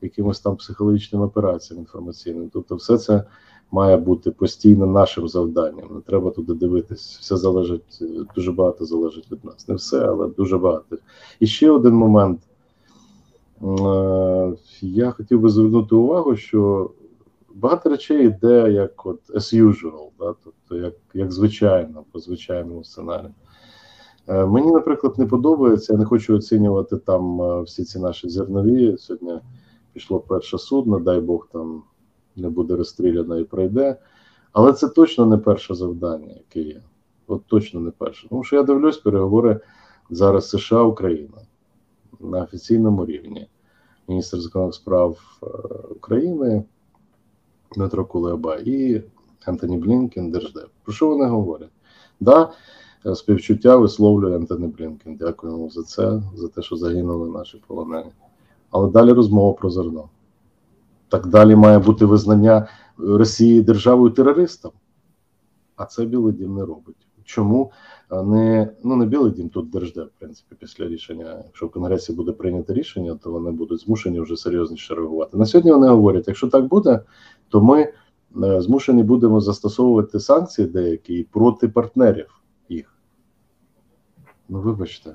якимось 0.00 0.40
там 0.40 0.56
психологічним 0.56 1.22
операціям 1.22 1.80
інформаційним. 1.80 2.50
Тобто, 2.52 2.76
все 2.76 2.98
це 2.98 3.24
має 3.70 3.96
бути 3.96 4.30
постійно 4.30 4.86
нашим 4.86 5.28
завданням. 5.28 5.88
Не 5.94 6.00
треба 6.00 6.30
туди 6.30 6.54
дивитись. 6.54 7.18
Все 7.20 7.36
залежить, 7.36 8.02
дуже 8.34 8.52
багато 8.52 8.84
залежить 8.84 9.32
від 9.32 9.44
нас. 9.44 9.68
Не 9.68 9.74
все, 9.74 10.06
але 10.06 10.28
дуже 10.28 10.58
багато. 10.58 10.98
І 11.40 11.46
ще 11.46 11.70
один 11.70 11.94
момент. 11.94 12.40
Е, 13.62 14.56
я 14.80 15.10
хотів 15.10 15.40
би 15.40 15.48
звернути 15.48 15.94
увагу, 15.94 16.36
що 16.36 16.90
багато 17.54 17.90
речей 17.90 18.26
йде 18.26 18.72
як 18.72 19.06
от 19.06 19.30
as 19.30 19.64
usual, 19.64 20.08
да? 20.18 20.34
тобто 20.44 20.76
як 20.76 20.94
як 21.14 21.32
звичайно, 21.32 22.04
по 22.12 22.18
звичайному 22.18 22.84
сценарію. 22.84 23.34
Е, 24.28 24.46
мені, 24.46 24.72
наприклад, 24.72 25.18
не 25.18 25.26
подобається, 25.26 25.92
я 25.92 25.98
не 25.98 26.04
хочу 26.04 26.36
оцінювати 26.36 26.96
там 26.96 27.42
е, 27.42 27.62
всі 27.62 27.84
ці 27.84 27.98
наші 27.98 28.28
зернові. 28.28 28.96
Сьогодні 28.98 29.40
пішло 29.92 30.20
перше 30.20 30.58
судно, 30.58 30.98
дай 30.98 31.20
Бог 31.20 31.48
там 31.52 31.82
не 32.36 32.48
буде 32.48 32.76
розстріляно 32.76 33.38
і 33.38 33.44
пройде. 33.44 33.96
Але 34.52 34.72
це 34.72 34.88
точно 34.88 35.26
не 35.26 35.38
перше 35.38 35.74
завдання, 35.74 36.34
яке 36.36 36.60
є. 36.60 36.82
От 37.26 37.42
точно 37.46 37.80
не 37.80 37.90
перше. 37.90 38.28
Тому 38.28 38.44
що 38.44 38.56
я 38.56 38.62
дивлюсь 38.62 38.96
переговори 38.96 39.60
зараз 40.10 40.48
США 40.48 40.82
Україна 40.82 41.38
на 42.20 42.42
офіційному 42.42 43.06
рівні. 43.06 43.48
Міністр 44.08 44.40
закордонних 44.40 44.74
справ 44.74 45.18
е, 45.42 45.46
України 45.90 46.64
Дмитро 47.74 48.04
Кулеба 48.04 48.56
і 48.64 49.02
Антоні 49.44 49.76
Блінкен, 49.76 50.30
Держдеп. 50.30 50.68
Про 50.84 50.92
що 50.92 51.08
вони 51.08 51.26
говорять? 51.26 51.70
Да, 52.20 52.52
співчуття 53.14 53.76
висловлює 53.76 54.36
Антоні 54.36 54.66
Блінкен. 54.66 55.16
Дякуємо 55.16 55.68
за 55.68 55.82
це, 55.82 56.22
за 56.34 56.48
те, 56.48 56.62
що 56.62 56.76
загинули 56.76 57.30
наші 57.30 57.62
полонені. 57.66 58.10
Але 58.70 58.90
далі 58.90 59.12
розмова 59.12 59.52
про 59.52 59.70
зерно. 59.70 60.08
Так 61.08 61.26
далі 61.26 61.56
має 61.56 61.78
бути 61.78 62.04
визнання 62.04 62.68
Росії 62.98 63.62
державою 63.62 64.10
терористом. 64.10 64.72
А 65.76 65.84
це 65.84 66.04
Білий 66.04 66.32
Дім 66.32 66.54
не 66.54 66.60
робить. 66.64 66.96
Чому 67.24 67.72
не 68.10 68.68
ну 68.84 68.96
не 68.96 69.06
Білий 69.06 69.32
Дім 69.32 69.48
тут 69.48 69.70
держде, 69.70 70.02
в 70.02 70.10
принципі, 70.18 70.56
після 70.60 70.88
рішення. 70.88 71.42
Якщо 71.44 71.66
в 71.66 71.70
Конгресі 71.70 72.12
буде 72.12 72.32
прийнято 72.32 72.72
рішення, 72.72 73.18
то 73.22 73.30
вони 73.30 73.50
будуть 73.50 73.80
змушені 73.80 74.20
вже 74.20 74.36
серйозніше 74.36 74.94
реагувати. 74.94 75.36
На 75.36 75.46
сьогодні 75.46 75.72
вони 75.72 75.88
говорять: 75.88 76.28
якщо 76.28 76.48
так 76.48 76.64
буде, 76.64 77.00
то 77.48 77.60
ми 77.60 77.92
е, 78.42 78.60
змушені 78.60 79.02
будемо 79.02 79.40
застосовувати 79.40 80.20
санкції 80.20 80.68
деякі 80.68 81.26
проти 81.32 81.68
партнерів. 81.68 82.38
Ну, 84.48 84.60
вибачте. 84.60 85.14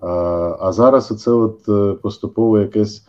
А 0.00 0.72
зараз 0.72 1.12
оце 1.12 1.30
от 1.30 1.68
е, 1.68 1.94
поступово 1.94 2.58
якесь 2.58 3.04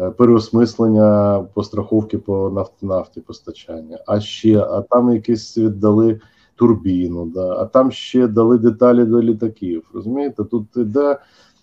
Е, 0.00 0.10
переосмислення 0.10 1.40
по 1.54 1.64
страховки 1.64 2.18
по 2.18 2.50
нафт, 2.50 2.82
нафті 2.82 3.20
постачання, 3.20 3.98
а 4.06 4.20
ще, 4.20 4.58
а 4.58 4.82
там 4.82 5.14
якісь 5.14 5.58
віддали 5.58 6.20
турбіну, 6.54 7.26
да, 7.26 7.56
а 7.56 7.64
там 7.64 7.92
ще 7.92 8.26
дали 8.26 8.58
деталі 8.58 9.04
до 9.04 9.22
літаків. 9.22 9.90
Розумієте, 9.94 10.44
тут 10.44 10.76
йде 10.76 11.18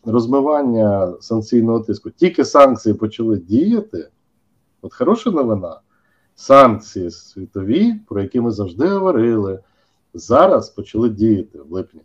розмивання 0.05 1.13
санкційного 1.19 1.79
тиску. 1.79 2.09
Тільки 2.09 2.45
санкції 2.45 2.95
почали 2.95 3.37
діяти. 3.37 4.09
От 4.81 4.93
хороша 4.93 5.31
новина. 5.31 5.79
Санкції 6.35 7.11
світові, 7.11 7.95
про 8.07 8.21
які 8.21 8.41
ми 8.41 8.51
завжди 8.51 8.87
говорили, 8.87 9.59
зараз 10.13 10.69
почали 10.69 11.09
діяти 11.09 11.59
в 11.59 11.71
липні. 11.71 12.01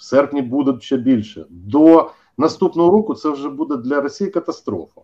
В 0.00 0.02
серпні 0.02 0.42
будуть 0.42 0.82
ще 0.82 0.96
більше. 0.96 1.46
До 1.50 2.10
наступного 2.38 2.90
року 2.90 3.14
це 3.14 3.30
вже 3.30 3.48
буде 3.48 3.76
для 3.76 4.00
Росії 4.00 4.30
катастрофа 4.30 5.00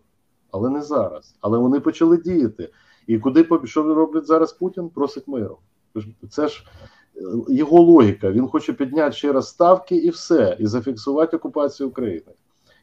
але 0.51 0.69
не 0.69 0.81
зараз. 0.81 1.35
Але 1.41 1.57
вони 1.57 1.79
почали 1.79 2.17
діяти. 2.17 2.69
І 3.07 3.19
куди 3.19 3.47
що 3.63 3.83
роблять 3.83 4.25
зараз 4.25 4.53
Путін? 4.53 4.89
Просить 4.89 5.27
миру. 5.27 5.57
Це 6.29 6.47
ж 6.47 6.63
е, 7.15 7.21
його 7.47 7.81
логіка. 7.81 8.31
Він 8.31 8.47
хоче 8.47 8.73
підняти 8.73 9.15
ще 9.15 9.31
раз 9.31 9.47
ставки 9.47 9.95
і 9.95 10.09
все, 10.09 10.57
і 10.59 10.67
зафіксувати 10.67 11.37
окупацію 11.37 11.89
України. 11.89 12.31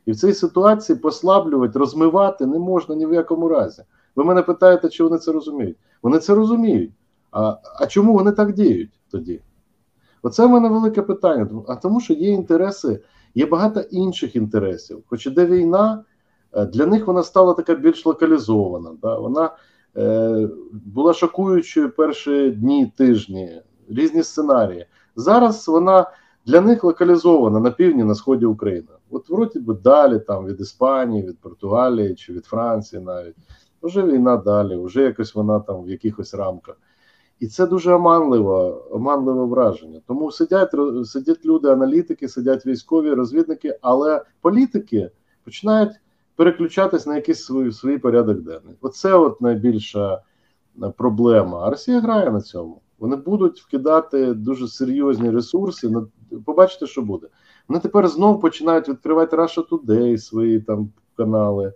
І 0.06 0.12
в 0.12 0.16
цій 0.16 0.32
ситуації 0.32 0.98
послаблювати, 0.98 1.78
розмивати 1.78 2.46
не 2.46 2.58
можна 2.58 2.94
ні 2.94 3.06
в 3.06 3.14
якому 3.14 3.48
разі. 3.48 3.82
Ви 4.16 4.24
мене 4.24 4.42
питаєте, 4.42 4.88
чи 4.88 5.04
вони 5.04 5.18
це 5.18 5.32
розуміють? 5.32 5.76
Вони 6.02 6.18
це 6.18 6.34
розуміють. 6.34 6.92
А 7.30 7.56
а 7.80 7.86
чому 7.86 8.14
вони 8.14 8.32
так 8.32 8.52
діють 8.52 8.90
тоді? 9.10 9.40
Оце 10.24 10.46
в 10.46 10.50
мене 10.50 10.68
велике 10.68 11.02
питання. 11.02 11.48
А 11.68 11.76
тому, 11.76 12.00
що 12.00 12.14
є 12.14 12.30
інтереси, 12.30 13.00
є 13.34 13.46
багато 13.46 13.80
інших 13.80 14.36
інтересів. 14.36 15.02
Хоч 15.06 15.26
іде 15.26 15.46
війна, 15.46 16.04
Е, 16.54 16.66
для 16.66 16.86
них 16.86 17.06
вона 17.06 17.22
стала 17.22 17.54
така 17.54 17.74
більш 17.74 18.06
локалізована. 18.06 18.90
Да? 19.02 19.18
Вона 19.18 19.50
е, 19.96 20.48
була 20.72 21.12
шокуючою 21.12 21.90
перші 21.90 22.50
дні, 22.50 22.92
тижні, 22.96 23.62
різні 23.88 24.22
сценарії. 24.22 24.86
Зараз 25.16 25.68
вона 25.68 26.10
для 26.46 26.60
них 26.60 26.84
локалізована 26.84 27.60
на 27.60 27.70
півдні, 27.70 28.04
на 28.04 28.14
сході 28.14 28.46
України. 28.46 28.88
От 29.10 29.30
вроді 29.30 29.58
би 29.58 29.74
далі, 29.74 30.18
там 30.18 30.46
від 30.46 30.60
Іспанії, 30.60 31.26
від 31.26 31.38
Португалії 31.38 32.14
чи 32.14 32.32
від 32.32 32.46
Франції 32.46 33.02
навіть. 33.02 33.36
Вже 33.82 34.02
війна 34.02 34.36
далі, 34.36 34.76
вже 34.76 35.02
якось 35.02 35.34
вона 35.34 35.60
там 35.60 35.84
в 35.84 35.88
якихось 35.88 36.34
рамках. 36.34 36.76
І 37.40 37.46
це 37.46 37.66
дуже 37.66 37.94
оманливе, 37.94 38.74
оманливе 38.90 39.44
враження. 39.44 40.00
Тому 40.06 40.32
сидять 40.32 40.74
сидять 41.04 41.46
люди, 41.46 41.68
аналітики, 41.68 42.28
сидять 42.28 42.66
військові 42.66 43.14
розвідники, 43.14 43.78
але 43.82 44.24
політики 44.40 45.10
починають 45.44 45.92
переключатись 46.36 47.06
на 47.06 47.16
якийсь 47.16 47.44
свій, 47.44 47.72
свій 47.72 47.98
порядок 47.98 48.40
денний. 48.40 48.74
Оце 48.80 49.14
от 49.14 49.40
найбільша 49.40 50.14
е, 50.82 50.92
проблема. 50.96 51.60
А 51.66 51.70
Росія 51.70 52.00
грає 52.00 52.30
на 52.30 52.40
цьому. 52.40 52.80
Вони 52.98 53.16
будуть 53.16 53.60
вкидати 53.60 54.34
дуже 54.34 54.68
серйозні 54.68 55.30
ресурси. 55.30 55.88
На 55.88 56.06
Побачите, 56.44 56.86
що 56.86 57.02
буде. 57.02 57.26
Вони 57.68 57.80
тепер 57.80 58.08
знову 58.08 58.38
починають 58.38 58.88
відкривати 58.88 59.36
Russia 59.36 59.68
Today, 59.68 60.18
свої 60.18 60.60
там 60.60 60.92
канали. 61.16 61.72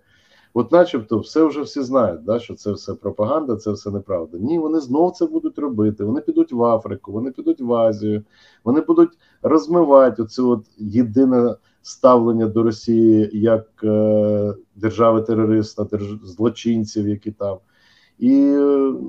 От, 0.54 0.72
начебто, 0.72 1.18
все 1.18 1.44
вже 1.44 1.60
всі 1.60 1.82
знають, 1.82 2.24
да, 2.24 2.38
що 2.38 2.54
це 2.54 2.72
все 2.72 2.94
пропаганда, 2.94 3.56
це 3.56 3.72
все 3.72 3.90
неправда. 3.90 4.38
Ні, 4.38 4.58
вони 4.58 4.80
знов 4.80 5.12
це 5.12 5.26
будуть 5.26 5.58
робити. 5.58 6.04
Вони 6.04 6.20
підуть 6.20 6.52
в 6.52 6.64
Африку, 6.64 7.12
вони 7.12 7.30
підуть 7.30 7.60
в 7.60 7.72
Азію, 7.72 8.22
вони 8.64 8.80
будуть 8.80 9.18
розмивати 9.42 10.22
оцю 10.22 10.50
от 10.50 10.64
єдине 10.78 11.54
ставлення 11.82 12.46
до 12.46 12.62
Росії 12.62 13.30
як 13.32 13.66
е, 13.84 14.54
держави 14.76 15.22
терориста, 15.22 15.84
держ... 15.84 16.18
злочинців, 16.24 17.08
які 17.08 17.30
там. 17.30 17.58
І 18.18 18.40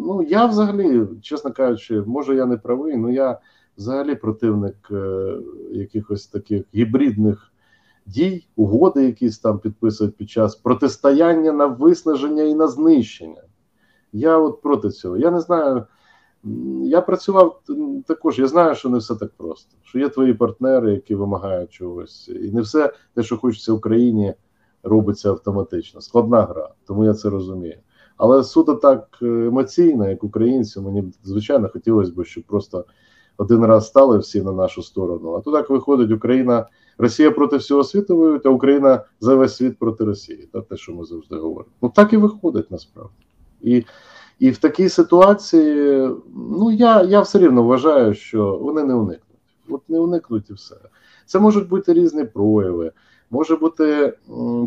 ну 0.06 0.26
я 0.30 0.46
взагалі, 0.46 1.08
чесно 1.22 1.52
кажучи, 1.52 2.02
може 2.02 2.36
я 2.36 2.46
не 2.46 2.58
правий, 2.58 2.96
але 2.96 3.14
я 3.14 3.40
взагалі 3.78 4.16
противник 4.16 4.76
е, 4.92 5.34
якихось 5.72 6.28
таких 6.28 6.64
гібридних 6.76 7.49
дій, 8.10 8.48
угоди, 8.56 9.06
якісь 9.06 9.40
там 9.40 9.60
підписують 9.60 10.16
під 10.16 10.30
час 10.30 10.56
протистояння 10.56 11.52
на 11.52 11.66
виснаження 11.66 12.44
і 12.44 12.54
на 12.54 12.68
знищення. 12.68 13.42
Я 14.14 14.38
от 14.38 14.62
проти 14.62 14.90
цього. 14.90 15.18
Я 15.18 15.32
не 15.32 15.40
знаю. 15.40 15.86
Я 16.84 17.02
працював 17.02 17.62
також. 18.08 18.40
Я 18.40 18.48
знаю, 18.48 18.76
що 18.76 18.90
не 18.90 18.98
все 18.98 19.16
так 19.16 19.32
просто. 19.38 19.76
Що 19.84 20.00
є 20.00 20.10
твої 20.10 20.34
партнери, 20.34 20.94
які 20.94 21.16
вимагають 21.16 21.70
чогось, 21.70 22.30
і 22.30 22.52
не 22.52 22.62
все 22.62 22.94
те, 23.14 23.24
що 23.24 23.38
хочеться 23.38 23.74
Україні, 23.74 24.34
робиться 24.84 25.30
автоматично. 25.30 26.02
Складна 26.02 26.42
гра, 26.42 26.70
тому 26.88 27.06
я 27.06 27.14
це 27.14 27.30
розумію. 27.30 27.78
Але 28.18 28.44
суто 28.44 28.76
так 28.76 29.20
е, 29.22 29.26
емоційно, 29.26 30.10
як 30.10 30.24
українцю, 30.24 30.82
мені 30.82 31.14
звичайно 31.24 31.70
хотілося 31.70 32.12
б, 32.12 32.26
щоб 32.26 32.44
просто 32.44 32.86
один 33.38 33.66
раз 33.66 33.88
стали 33.88 34.18
всі 34.18 34.42
на 34.42 34.52
нашу 34.52 34.84
сторону. 34.84 35.34
А 35.34 35.42
то 35.42 35.52
так 35.52 35.70
виходить, 35.70 36.12
Україна 36.12 36.68
Росія 37.00 37.32
проти 37.32 37.58
всього 37.58 37.84
світу 37.84 38.18
воює, 38.18 38.40
а 38.46 38.50
Україна 38.50 39.06
за 39.20 39.36
весь 39.36 39.56
світ 39.56 39.80
проти 39.80 40.04
Росії. 40.04 40.50
Та 40.54 40.62
те, 40.62 40.78
що 40.78 40.94
ми 40.94 41.06
завжди 41.06 41.36
говоримо. 41.36 41.74
Ну 41.82 41.92
так 41.96 42.14
і 42.14 42.18
виходить 42.18 42.72
насправді. 42.72 43.14
І 43.62 43.86
і 44.40 44.52
в 44.52 44.58
такій 44.58 44.90
ситуації, 44.90 46.10
ну 46.36 46.72
я 46.72 47.04
я 47.04 47.22
все 47.22 47.40
рівно 47.40 47.64
вважаю, 47.64 48.14
що 48.14 48.58
вони 48.58 48.84
не 48.84 48.94
уникнуть. 48.94 49.40
От 49.70 49.90
не 49.90 50.00
уникнуть 50.00 50.50
і 50.50 50.54
все. 50.54 50.76
Це 51.26 51.40
можуть 51.40 51.70
бути 51.70 51.94
різні 51.94 52.24
прояви, 52.24 52.92
може 53.30 53.56
бути 53.56 54.14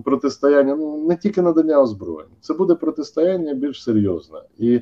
протистояння, 0.05 0.77
ну 0.77 1.05
не 1.09 1.17
тільки 1.17 1.43
надання 1.43 1.83
озброєнь, 1.83 2.31
це 2.41 2.55
буде 2.55 2.75
протистояння 2.75 3.55
більш 3.55 3.83
серйозне. 3.83 4.39
І 4.59 4.81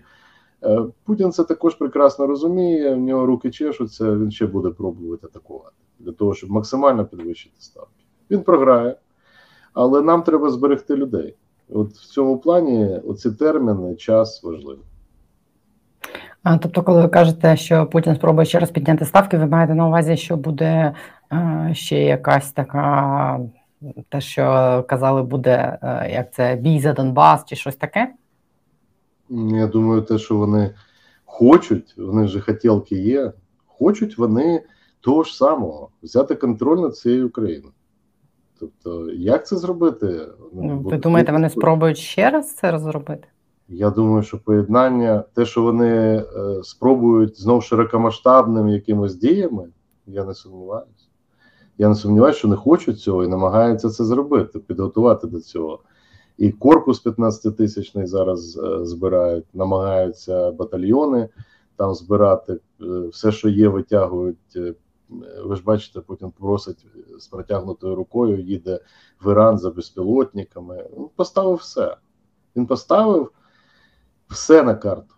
Путін 1.05 1.33
це 1.33 1.45
також 1.45 1.75
прекрасно 1.75 2.27
розуміє, 2.27 2.95
в 2.95 3.01
нього 3.01 3.27
руки 3.27 3.51
чешуться, 3.51 4.13
він 4.13 4.31
ще 4.31 4.47
буде 4.47 4.71
пробувати 4.71 5.27
атакувати 5.27 5.77
для 5.99 6.13
того, 6.13 6.35
щоб 6.35 6.51
максимально 6.51 7.05
підвищити 7.05 7.57
ставки. 7.59 8.05
Він 8.31 8.43
програє, 8.43 8.97
але 9.75 10.03
нам 10.03 10.23
треба 10.23 10.51
зберегти 10.51 10.97
людей. 10.97 11.37
От 11.69 11.93
в 11.93 12.07
цьому 12.07 12.39
плані 12.39 13.01
оці 13.07 13.31
терміни, 13.31 13.95
час 13.95 14.43
важливий. 14.43 14.85
А, 16.43 16.59
тобто, 16.59 16.83
коли 16.83 17.03
ви 17.03 17.09
кажете, 17.09 17.57
що 17.57 17.87
Путін 17.87 18.15
спробує 18.15 18.45
ще 18.45 18.59
раз 18.59 18.71
підняти 18.71 19.05
ставки, 19.05 19.39
ви 19.39 19.47
маєте 19.47 19.75
на 19.75 19.87
увазі, 19.87 20.17
що 20.17 20.37
буде 20.37 20.95
е, 21.33 21.71
ще 21.73 22.03
якась 22.03 22.53
така, 22.53 23.41
те, 24.09 24.21
що 24.21 24.45
казали, 24.89 25.23
буде 25.23 25.79
е, 25.83 26.11
як 26.13 26.33
це 26.33 26.57
бій 26.57 26.81
за 26.81 26.93
Донбас 26.93 27.45
чи 27.45 27.57
щось 27.57 27.77
таке? 27.77 28.13
Я 29.31 29.67
думаю, 29.67 30.03
те, 30.03 30.19
що 30.19 30.37
вони 30.37 30.75
хочуть, 31.25 31.95
вони 31.99 32.25
вже 32.25 32.41
хотілки 32.41 32.97
є, 32.97 33.33
хочуть 33.67 34.19
вони 34.19 34.63
того 35.01 35.23
ж 35.23 35.37
самого 35.37 35.89
взяти 36.03 36.35
контроль 36.35 36.79
над 36.79 36.97
цією 36.97 37.27
Україною. 37.27 37.73
Тобто, 38.61 39.11
як 39.11 39.47
це 39.47 39.57
зробити? 39.57 40.27
Ну, 40.53 40.81
ви 40.81 40.97
думаєте, 40.97 41.33
вони 41.33 41.51
спробують 41.51 41.99
ще 41.99 42.31
раз 42.31 42.55
це 42.55 42.79
зробити? 42.79 43.29
Я 43.69 43.91
думаю, 43.91 44.23
що 44.23 44.39
поєднання, 44.39 45.25
те, 45.35 45.45
що 45.45 45.63
вони 45.63 45.89
е, 46.17 46.25
спробують 46.63 47.41
знову 47.41 47.61
широкомасштабними 47.61 48.73
якимись 48.73 49.15
діями, 49.15 49.69
я 50.07 50.25
не 50.25 50.35
сумніваюся. 50.35 51.07
Я 51.79 51.89
не 51.89 51.95
сумніваюся, 51.95 52.39
що 52.39 52.49
не 52.49 52.57
хочуть 52.57 53.01
цього 53.01 53.25
і 53.25 53.29
намагаються 53.29 53.89
це 53.89 54.05
зробити, 54.05 54.59
підготувати 54.59 55.27
до 55.27 55.41
цього. 55.41 55.81
І 56.41 56.51
корпус 56.53 57.01
15 57.01 57.57
тисячний 57.57 58.07
зараз 58.07 58.57
е, 58.57 58.85
збирають, 58.85 59.45
намагаються 59.55 60.51
батальйони 60.51 61.29
там 61.77 61.95
збирати, 61.95 62.53
е, 62.53 62.59
все, 63.01 63.33
що 63.33 63.49
є, 63.49 63.69
витягують. 63.69 64.57
Е, 64.57 64.75
ви 65.45 65.57
ж 65.57 65.63
бачите, 65.63 66.01
Путін 66.01 66.31
просить 66.31 66.87
з 67.19 67.27
протягнутою 67.27 67.95
рукою, 67.95 68.41
їде 68.41 68.81
в 69.25 69.31
Іран 69.31 69.59
за 69.59 69.71
безпілотниками. 69.71 70.89
Він 70.97 71.09
поставив 71.17 71.55
все. 71.55 71.97
Він 72.57 72.67
поставив 72.67 73.33
все 74.29 74.63
на 74.63 74.75
карту. 74.75 75.15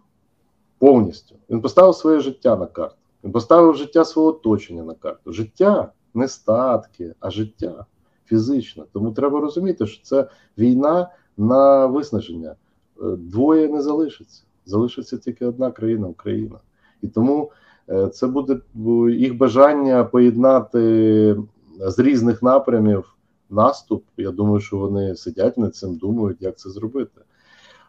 Повністю. 0.78 1.36
Він 1.50 1.60
поставив 1.60 1.94
своє 1.94 2.20
життя 2.20 2.56
на 2.56 2.66
карту. 2.66 2.96
Він 3.24 3.32
поставив 3.32 3.76
життя 3.76 4.04
свого 4.04 4.28
оточення 4.28 4.82
на 4.82 4.94
карту. 4.94 5.32
Життя 5.32 5.92
не 6.14 6.28
статки, 6.28 7.14
а 7.20 7.30
життя 7.30 7.86
фізичне. 8.24 8.84
Тому 8.92 9.12
треба 9.12 9.40
розуміти, 9.40 9.86
що 9.86 10.04
це 10.04 10.28
війна 10.58 11.10
на 11.36 11.86
виснаження. 11.86 12.54
Е, 13.02 13.16
двоє 13.16 13.68
не 13.68 13.82
залишиться. 13.82 14.42
Залишиться 14.66 15.18
тільки 15.18 15.46
одна 15.46 15.70
країна 15.70 16.06
Україна. 16.06 16.58
І 17.02 17.08
тому 17.08 17.50
е, 17.88 18.08
це 18.08 18.26
буде 18.26 18.60
їх 19.10 19.36
бажання 19.36 20.04
поєднати 20.04 21.36
з 21.80 21.98
різних 21.98 22.42
напрямів 22.42 23.16
наступ. 23.50 24.04
Я 24.16 24.30
думаю, 24.30 24.60
що 24.60 24.76
вони 24.76 25.16
сидять 25.16 25.58
над 25.58 25.76
цим, 25.76 25.96
думають, 25.96 26.42
як 26.42 26.58
це 26.58 26.70
зробити. 26.70 27.20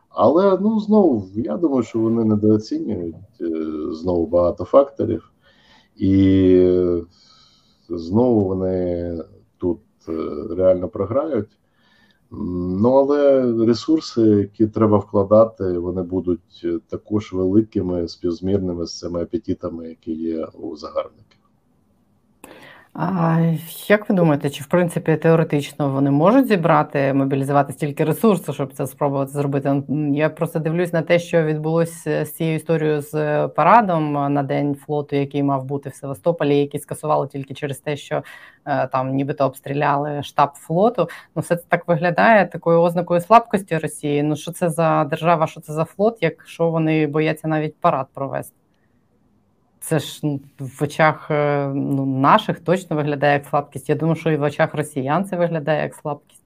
Але 0.10 0.58
ну 0.62 0.80
знову 0.80 1.28
я 1.36 1.58
думаю, 1.58 1.84
що 1.84 2.00
вони 2.00 2.24
недооцінюють 2.24 3.16
е, 3.42 3.48
знову 3.92 4.28
багато 4.28 4.64
факторів, 4.64 5.32
і 5.96 6.86
знову 7.90 8.46
вони 8.46 9.18
тут 9.58 9.80
реально 10.50 10.90
програють. 10.90 11.50
Ну, 12.32 12.90
але 12.90 13.42
ресурси, 13.66 14.22
які 14.22 14.68
треба 14.68 14.98
вкладати, 14.98 15.78
вони 15.78 16.02
будуть 16.04 16.66
також 16.88 17.34
великими, 17.34 18.08
співзмірними 18.08 18.86
з 18.86 19.00
цими 19.00 19.22
апетитами, 19.22 19.90
які 19.90 20.14
є 20.14 20.46
у 20.46 20.76
загарбників. 20.76 21.33
А 22.96 23.40
як 23.88 24.10
ви 24.10 24.16
думаєте, 24.16 24.50
чи 24.50 24.64
в 24.64 24.68
принципі 24.68 25.16
теоретично 25.16 25.90
вони 25.90 26.12
можуть 26.12 26.48
зібрати, 26.48 27.14
мобілізувати 27.14 27.74
стільки 27.74 28.04
ресурсу, 28.04 28.54
щоб 28.54 28.74
це 28.74 28.88
спробувати 28.88 29.32
зробити? 29.32 29.84
Я 30.14 30.30
просто 30.30 30.60
дивлюсь 30.60 30.94
на 30.94 31.02
те, 31.02 31.20
що 31.20 31.44
відбулося 31.44 32.26
з 32.26 32.32
цією 32.32 32.56
історією 32.56 33.02
з 33.02 33.48
парадом 33.48 34.34
на 34.34 34.44
день 34.44 34.76
флоту, 34.76 35.16
який 35.16 35.44
мав 35.44 35.66
бути 35.66 35.90
в 35.90 35.96
Севастополі, 35.96 36.58
який 36.58 36.80
скасували 36.80 37.28
тільки 37.28 37.54
через 37.54 37.78
те, 37.78 37.98
що 37.98 38.24
е, 38.66 38.88
там 38.88 39.16
нібито 39.16 39.46
обстріляли 39.46 40.24
штаб 40.24 40.50
флоту. 40.54 41.10
Ну, 41.36 41.42
все 41.42 41.56
це 41.56 41.64
так 41.70 41.88
виглядає 41.88 42.46
такою 42.46 42.82
ознакою 42.82 43.22
слабкості 43.22 43.78
Росії. 43.78 44.24
Ну 44.24 44.36
що 44.36 44.52
це 44.52 44.70
за 44.70 45.04
держава, 45.04 45.48
що 45.48 45.62
це 45.62 45.74
за 45.74 45.86
флот, 45.86 46.18
якщо 46.22 46.70
вони 46.70 47.08
бояться 47.08 47.48
навіть 47.48 47.76
парад 47.80 48.08
провести? 48.14 48.63
Це 49.86 50.00
ж 50.00 50.22
в 50.60 50.84
очах 50.84 51.32
е, 51.32 51.68
ну, 51.76 52.06
наших 52.06 52.60
точно 52.60 52.96
виглядає 52.96 53.34
як 53.34 53.46
слабкість. 53.46 53.90
Я 53.90 53.96
думаю, 53.96 54.16
що 54.16 54.32
і 54.32 54.38
в 54.38 54.42
очах 54.42 54.76
росіян 54.76 55.26
це 55.26 55.38
виглядає 55.38 55.84
як 55.84 55.96
слабкість. 55.96 56.42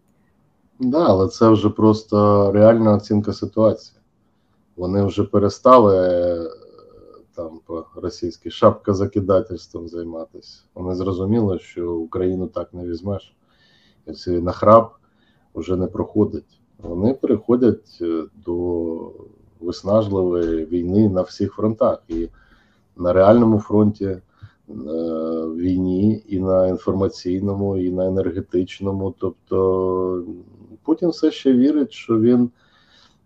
Так, 0.79 0.89
да, 0.89 1.05
але 1.05 1.27
це 1.27 1.49
вже 1.49 1.69
просто 1.69 2.51
реальна 2.51 2.93
оцінка 2.93 3.33
ситуації. 3.33 3.99
Вони 4.75 5.03
вже 5.03 5.23
перестали 5.23 5.97
е, 5.97 6.49
там 7.35 7.59
по 7.65 7.85
російськи 7.95 8.51
шапка 8.51 8.93
закидательством 8.93 9.87
займатися. 9.87 10.61
Вони 10.75 10.95
зрозуміли, 10.95 11.59
що 11.59 11.93
Україну 11.93 12.47
так 12.47 12.73
не 12.73 12.87
візьмеш. 12.87 13.35
І 14.07 14.11
цей 14.11 14.41
нахрап 14.41 14.93
вже 15.55 15.75
не 15.75 15.87
проходить. 15.87 16.59
Вони 16.77 17.13
переходять 17.13 17.97
е, 18.01 18.23
до 18.45 19.11
виснажливої 19.59 20.65
війни 20.65 21.09
на 21.09 21.21
всіх 21.21 21.53
фронтах. 21.53 22.03
І 22.07 22.29
на 22.99 23.13
реальному 23.13 23.59
фронті 23.59 24.05
е, 24.05 24.21
війні, 25.55 26.23
і 26.27 26.39
на 26.39 26.67
інформаційному, 26.67 27.77
і 27.77 27.91
на 27.91 28.07
енергетичному. 28.07 29.15
Тобто 29.19 30.23
Путін 30.83 31.09
все 31.09 31.31
ще 31.31 31.53
вірить, 31.53 31.91
що 31.91 32.19
він 32.19 32.49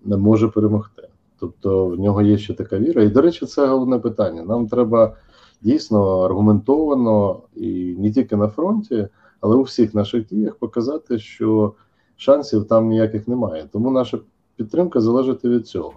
може 0.06 0.48
перемогти. 0.48 1.08
Тобто 1.40 1.86
в 1.86 2.00
нього 2.00 2.22
є 2.22 2.38
ще 2.38 2.54
така 2.54 2.78
віра. 2.80 3.04
І, 3.04 3.10
до 3.10 3.22
речі, 3.22 3.46
це 3.46 3.68
головне 3.68 4.00
питання. 4.00 4.44
Нам 4.44 4.68
треба 4.68 5.16
дійсно 5.62 6.20
аргументовано 6.20 7.40
і 7.56 7.96
не 8.00 8.12
тільки 8.12 8.36
на 8.36 8.48
фронті, 8.48 9.08
але 9.42 9.56
у 9.56 9.62
всіх 9.62 9.94
наших 9.94 10.28
діях 10.28 10.56
показати, 10.56 11.20
що 11.20 11.74
шансів 12.18 12.68
там 12.68 12.88
ніяких 12.88 13.28
немає. 13.28 13.70
Тому 13.72 13.92
наша 13.92 14.20
підтримка 14.56 15.02
залежить 15.02 15.46
від 15.46 15.68
цього. 15.68 15.94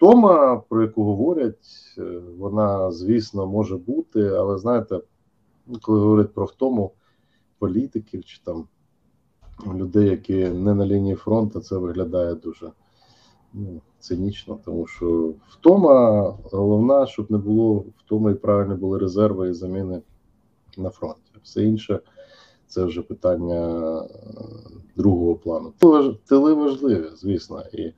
Втома, 0.00 0.56
про 0.68 0.82
яку 0.82 1.04
говорять, 1.04 1.94
е, 1.98 2.20
вона, 2.38 2.90
звісно, 2.90 3.46
може 3.46 3.76
бути, 3.76 4.28
але 4.28 4.58
знаєте, 4.58 5.00
коли 5.82 6.00
говорять 6.00 6.34
про 6.34 6.44
втому 6.44 6.92
політиків 7.58 8.24
чи 8.24 8.40
там 8.44 8.68
людей, 9.74 10.08
які 10.08 10.48
не 10.48 10.74
на 10.74 10.86
лінії 10.86 11.14
фронту, 11.14 11.60
це 11.60 11.76
виглядає 11.76 12.34
дуже 12.34 12.72
ну, 13.54 13.80
цинічно, 13.98 14.58
тому 14.64 14.86
що 14.86 15.32
втома 15.48 16.20
головна, 16.52 17.06
щоб 17.06 17.30
не 17.30 17.38
було 17.38 17.84
втоми 17.98 18.32
і 18.32 18.34
правильно 18.34 18.76
були 18.76 18.98
резерви 18.98 19.48
і 19.50 19.54
заміни 19.54 20.02
на 20.76 20.90
фронті. 20.90 21.32
Все 21.42 21.64
інше 21.64 22.00
це 22.66 22.84
вже 22.84 23.02
питання 23.02 24.00
е, 24.00 24.08
другого 24.96 25.34
плану. 25.34 25.72
Тили 26.28 26.54
важливі, 26.54 27.06
звісно. 27.16 27.62
і 27.72 27.92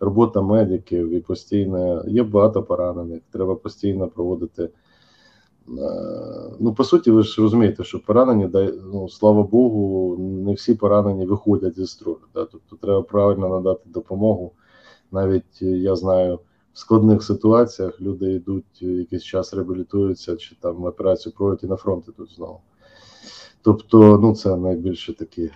робота 0.00 0.42
медиків 0.42 1.10
і 1.10 1.20
постійно 1.20 2.04
є 2.06 2.22
багато 2.22 2.62
поранених. 2.62 3.22
Треба 3.30 3.54
постійно 3.54 4.08
проводити. 4.08 4.62
Е, 4.62 4.70
ну, 6.60 6.74
по 6.74 6.84
суті, 6.84 7.10
ви 7.10 7.22
ж 7.22 7.42
розумієте, 7.42 7.84
що 7.84 8.04
поранені, 8.04 8.48
ну, 8.92 9.08
слава 9.08 9.42
Богу, 9.42 10.16
не 10.18 10.54
всі 10.54 10.74
поранені 10.74 11.26
виходять 11.26 11.76
зі 11.76 11.86
строю. 11.86 12.18
Да? 12.34 12.44
Тобто 12.44 12.76
треба 12.76 13.02
правильно 13.02 13.48
надати 13.48 13.82
допомогу. 13.86 14.52
Навіть 15.12 15.62
я 15.62 15.96
знаю, 15.96 16.38
в 16.72 16.78
складних 16.78 17.22
ситуаціях 17.22 18.00
люди 18.00 18.32
йдуть 18.32 18.82
якийсь 18.82 19.22
час 19.22 19.54
реабілітуються 19.54 20.36
чи 20.36 20.56
там 20.60 20.84
операцію 20.84 21.32
проводять 21.36 21.64
і 21.64 21.66
на 21.66 21.76
фронт 21.76 22.04
ідуть 22.08 22.34
знову. 22.34 22.60
Тобто, 23.62 24.18
ну 24.18 24.34
це 24.34 24.56
найбільше 24.56 25.14
такі 25.14 25.50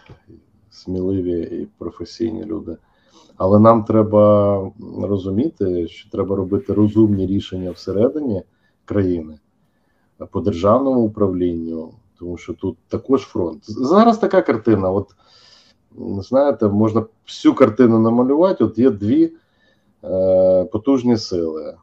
сміливі 0.70 1.40
і 1.40 1.68
професійні 1.78 2.44
люди. 2.44 2.76
Але 3.40 3.58
нам 3.58 3.84
треба 3.84 4.72
розуміти, 5.02 5.88
що 5.88 6.10
треба 6.10 6.36
робити 6.36 6.72
розумні 6.74 7.26
рішення 7.26 7.70
всередині 7.70 8.42
країни 8.84 9.38
по 10.30 10.40
державному 10.40 11.00
управлінню, 11.00 11.94
тому 12.18 12.36
що 12.36 12.52
тут 12.52 12.76
також 12.88 13.22
фронт. 13.22 13.62
Зараз 13.66 14.18
така 14.18 14.42
картина. 14.42 14.90
От 14.90 15.14
знаєте, 16.18 16.68
можна 16.68 17.04
всю 17.26 17.54
картину 17.54 17.98
намалювати. 17.98 18.64
От 18.64 18.78
є 18.78 18.90
дві 18.90 19.32
е, 20.04 20.64
потужні 20.64 21.16
сили. 21.16 21.76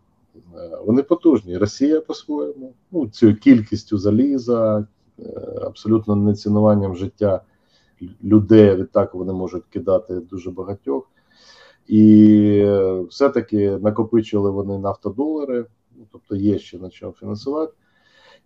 Е, 0.55 0.78
вони 0.86 1.03
потужні. 1.03 1.58
Росія 1.58 2.01
по-своєму, 2.01 2.74
ну, 2.91 3.08
цією 3.08 3.38
кількістю 3.38 3.97
заліза, 3.97 4.88
е, 5.20 5.24
абсолютно 5.62 6.16
нецінуванням 6.16 6.95
життя 6.95 7.41
людей. 8.24 8.76
Відтак 8.76 9.14
вони 9.14 9.34
можуть 9.34 9.66
кидати 9.70 10.16
дуже 10.16 10.51
багатьох. 10.51 11.08
І 11.88 12.65
все-таки 13.09 13.77
накопичили 13.77 14.49
вони 14.49 14.77
нафтодолари, 14.77 15.65
ну, 15.95 16.05
тобто 16.11 16.35
є 16.35 16.59
ще 16.59 16.77
на 16.77 16.89
чому 16.89 17.11
фінансувати. 17.11 17.73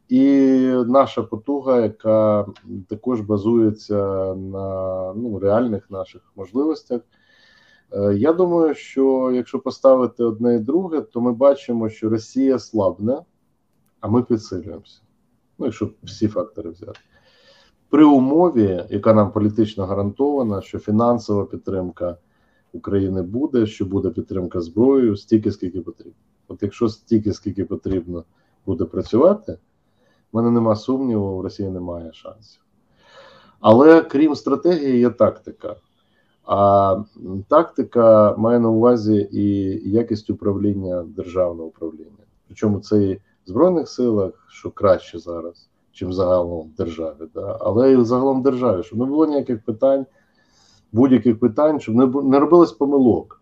І 0.09 0.27
наша 0.87 1.23
потуга, 1.23 1.79
яка 1.79 2.45
також 2.87 3.21
базується 3.21 3.95
на 4.35 5.13
ну, 5.13 5.39
реальних 5.39 5.91
наших 5.91 6.21
можливостях. 6.35 7.01
Е, 7.91 8.13
я 8.13 8.33
думаю, 8.33 8.75
що 8.75 9.31
якщо 9.33 9.59
поставити 9.59 10.23
одне 10.23 10.55
і 10.55 10.59
друге, 10.59 11.01
то 11.01 11.21
ми 11.21 11.31
бачимо, 11.31 11.89
що 11.89 12.09
Росія 12.09 12.59
слабне, 12.59 13.21
а 13.99 14.07
ми 14.07 14.23
підсилюємося. 14.23 15.01
Ну, 15.59 15.65
якщо 15.65 15.89
всі 16.03 16.27
фактори 16.27 16.69
взяти. 16.69 16.99
При 17.89 18.03
умові, 18.03 18.85
яка 18.89 19.13
нам 19.13 19.31
політично 19.31 19.85
гарантована, 19.85 20.61
що 20.61 20.79
фінансова 20.79 21.45
підтримка 21.45 22.17
України 22.74 23.22
буде, 23.22 23.65
що 23.65 23.86
буде 23.86 24.09
підтримка 24.09 24.61
зброєю 24.61 25.17
стільки, 25.17 25.51
скільки 25.51 25.82
потрібно. 25.82 26.13
От 26.47 26.63
якщо 26.63 26.89
стільки, 26.89 27.34
скільки 27.34 27.65
потрібно 27.65 28.24
буде 28.65 28.86
працювати, 28.86 29.57
в 30.32 30.36
мене 30.38 30.51
нема 30.51 30.76
сумніву, 30.76 31.26
у 31.26 31.41
Росії 31.41 31.69
немає 31.69 32.13
шансів. 32.13 32.61
Але 33.59 34.01
крім 34.01 34.36
стратегії, 34.36 34.99
є 34.99 35.09
тактика. 35.09 35.76
А 36.45 36.97
тактика 37.47 38.36
має 38.38 38.59
на 38.59 38.69
увазі 38.69 39.30
і 39.32 39.45
якість 39.89 40.30
управління 40.30 41.03
державного 41.03 41.67
управління. 41.67 42.24
Причому 42.47 42.80
це 42.80 43.03
і 43.03 43.13
в 43.13 43.19
Збройних 43.45 43.89
силах, 43.89 44.45
що 44.49 44.72
краще 44.72 45.19
зараз, 45.19 45.69
чим 45.91 46.13
загалом 46.13 46.67
в 46.67 46.76
державі, 46.76 47.30
да? 47.34 47.57
але 47.61 47.93
і 47.93 48.03
загалом 48.03 48.39
в 48.39 48.43
державі, 48.43 48.84
щоб 48.84 48.99
не 48.99 49.05
було 49.05 49.26
ніяких 49.26 49.63
питань, 49.63 50.05
будь-яких 50.91 51.39
питань, 51.39 51.79
щоб 51.79 51.95
не 51.95 52.05
не 52.05 52.39
робилось 52.39 52.71
помилок. 52.71 53.41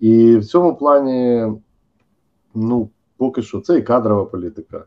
І 0.00 0.36
в 0.36 0.44
цьому 0.44 0.76
плані, 0.76 1.52
ну, 2.54 2.88
поки 3.16 3.42
що, 3.42 3.60
це 3.60 3.78
і 3.78 3.82
кадрова 3.82 4.24
політика, 4.24 4.84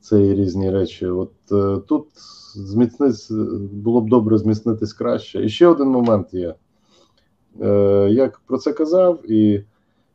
це 0.00 0.26
і 0.26 0.34
різні 0.34 0.70
речі. 0.70 1.06
От 1.06 1.32
е, 1.52 1.80
тут 1.86 2.06
зміцнись, 2.54 3.30
було 3.72 4.00
б 4.00 4.08
добре 4.08 4.38
зміцнитись 4.38 4.92
краще. 4.92 5.44
І 5.44 5.48
ще 5.48 5.66
один 5.66 5.88
момент 5.88 6.34
є. 6.34 6.54
Е, 7.60 8.08
Як 8.10 8.40
про 8.46 8.58
це 8.58 8.72
казав, 8.72 9.30
і 9.30 9.64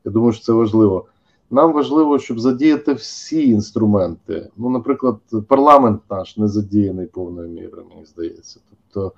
я 0.05 0.11
думаю, 0.11 0.33
що 0.33 0.43
це 0.43 0.53
важливо. 0.53 1.05
Нам 1.51 1.73
важливо, 1.73 2.19
щоб 2.19 2.39
задіяти 2.39 2.93
всі 2.93 3.47
інструменти. 3.49 4.49
Ну, 4.57 4.69
наприклад, 4.69 5.17
парламент 5.47 6.01
наш 6.09 6.37
не 6.37 6.47
задіяний 6.47 7.05
повною 7.05 7.49
мірою, 7.49 7.85
мені 7.89 8.05
здається. 8.05 8.59
Тобто 8.69 9.11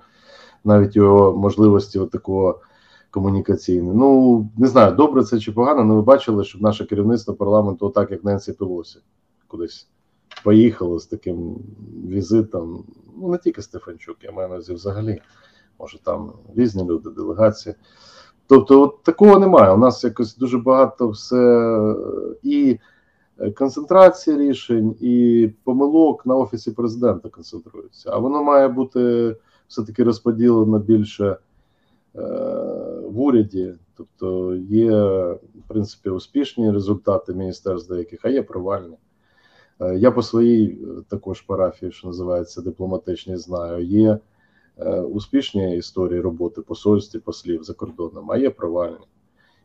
навіть 0.64 0.96
його 0.96 1.36
можливості 1.36 2.06
такого 2.12 2.60
комунікаційного. 3.10 3.94
Ну 3.94 4.50
не 4.56 4.68
знаю, 4.68 4.92
добре 4.94 5.24
це 5.24 5.38
чи 5.38 5.52
погано, 5.52 5.82
але 5.82 5.94
ви 5.94 6.02
бачили, 6.02 6.44
щоб 6.44 6.62
наше 6.62 6.84
керівництво 6.84 7.34
парламенту, 7.34 7.86
отак 7.86 8.10
як 8.10 8.24
Ненсі 8.24 8.52
Пелосі, 8.52 8.98
кудись 9.46 9.88
поїхало 10.44 10.98
з 10.98 11.06
таким 11.06 11.56
візитом. 12.08 12.84
Ну 13.16 13.28
не 13.28 13.38
тільки 13.38 13.62
Стефанчук, 13.62 14.16
я 14.22 14.32
маю 14.32 14.48
на 14.48 14.54
увазі 14.54 14.74
взагалі. 14.74 15.20
Може 15.80 16.02
там 16.02 16.32
різні 16.54 16.84
люди, 16.84 17.10
делегації. 17.10 17.74
Тобто, 18.46 18.82
от 18.82 19.02
такого 19.02 19.38
немає. 19.38 19.72
У 19.72 19.76
нас 19.76 20.04
якось 20.04 20.36
дуже 20.36 20.58
багато 20.58 21.08
все 21.08 21.94
і 22.42 22.78
концентрації 23.58 24.38
рішень, 24.38 24.96
і 25.00 25.50
помилок 25.64 26.26
на 26.26 26.36
офісі 26.36 26.70
президента 26.70 27.28
концентрується. 27.28 28.10
А 28.12 28.18
воно 28.18 28.42
має 28.42 28.68
бути 28.68 29.36
все-таки 29.72 30.04
розподілено 30.04 30.78
більше 30.78 31.26
е, 31.26 31.36
в 33.04 33.20
уряді. 33.20 33.74
Тобто 33.96 34.54
є, 34.54 34.92
в 35.34 35.68
принципі, 35.68 36.10
успішні 36.10 36.70
результати 36.70 37.34
міністерств 37.34 37.92
деяких, 37.92 38.20
а 38.22 38.28
є 38.28 38.42
провальні. 38.42 38.96
Е, 39.80 39.96
я 39.98 40.10
по 40.10 40.22
своїй 40.22 40.78
також 41.08 41.40
парафії, 41.40 41.92
що 41.92 42.06
називається 42.06 42.62
дипломатичній, 42.62 43.36
знаю, 43.36 43.84
є 43.84 44.18
е, 44.78 45.00
успішні 45.00 45.76
історії 45.76 46.20
роботи 46.20 46.60
посольств, 46.60 47.16
і 47.16 47.20
послів 47.20 47.64
за 47.64 47.74
кордоном, 47.74 48.30
а 48.30 48.36
є 48.36 48.50
провальні. 48.50 49.06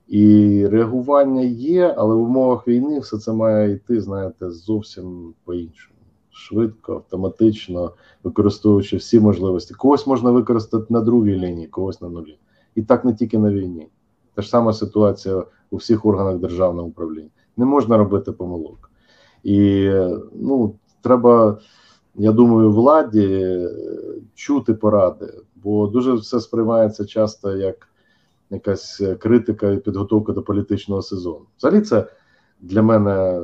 І 0.08 0.68
реагування 0.68 1.42
є, 1.42 1.96
але 1.98 2.16
в 2.16 2.22
умовах 2.22 2.68
війни 2.68 3.00
все 3.00 3.18
це 3.18 3.34
має 3.34 3.72
йти, 3.72 4.02
знаєте, 4.02 4.52
зовсім 4.52 5.34
по-іншому. 5.44 5.97
Швидко, 6.38 6.94
автоматично, 6.94 7.94
використовуючи 8.24 8.98
всі 8.98 9.20
можливості. 9.20 9.74
Когось 9.74 10.08
можна 10.08 10.32
використати 10.32 10.86
на 10.90 11.02
другій 11.02 11.36
лінії, 11.36 11.68
когось 11.68 12.02
на 12.02 12.10
нулі. 12.10 12.40
І 12.76 12.82
так 12.82 13.06
не 13.06 13.14
тільки 13.14 13.38
на 13.38 13.52
війні. 13.52 13.88
Та 14.34 14.42
ж 14.42 14.50
сама 14.50 14.74
ситуація 14.74 15.44
у 15.72 15.78
всіх 15.78 16.06
органах 16.06 16.38
державного 16.38 16.88
управління. 16.88 17.30
Не 17.58 17.66
можна 17.66 17.98
робити 17.98 18.32
помилок. 18.32 18.92
І 19.44 19.90
ну, 20.34 20.76
треба, 21.02 21.60
я 22.16 22.32
думаю, 22.32 22.72
владі 22.72 23.60
чути 24.36 24.74
поради, 24.74 25.34
бо 25.56 25.88
дуже 25.88 26.14
все 26.14 26.40
сприймається 26.40 27.06
часто 27.06 27.56
як 27.56 27.88
якась 28.50 29.02
критика 29.20 29.72
і 29.72 29.78
підготовка 29.78 30.34
до 30.34 30.42
політичного 30.42 31.02
сезону. 31.02 31.46
Взагалі, 31.58 31.82
це 31.82 32.08
для 32.60 32.82
мене 32.82 33.42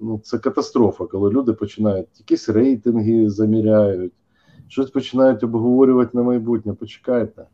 ну, 0.00 0.20
це 0.24 0.38
катастрофа, 0.38 1.06
коли 1.06 1.30
люди 1.30 1.52
починають 1.52 2.08
якісь 2.18 2.48
рейтинги 2.48 3.30
заміряють, 3.30 4.12
щось 4.68 4.90
починають 4.90 5.44
обговорювати 5.44 6.10
на 6.14 6.22
майбутнє. 6.22 6.74
Почекайте. 6.74 7.46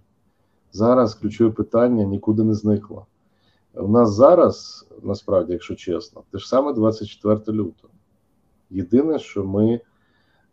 Зараз 0.72 1.14
ключове 1.14 1.50
питання 1.50 2.04
нікуди 2.04 2.44
не 2.44 2.54
зникло. 2.54 3.06
У 3.74 3.88
нас 3.88 4.12
зараз, 4.12 4.86
насправді, 5.02 5.52
якщо 5.52 5.74
чесно, 5.74 6.22
те 6.30 6.38
ж 6.38 6.48
саме 6.48 6.72
24 6.72 7.58
лютого. 7.58 7.92
Єдине, 8.70 9.18
що 9.18 9.44
ми 9.44 9.80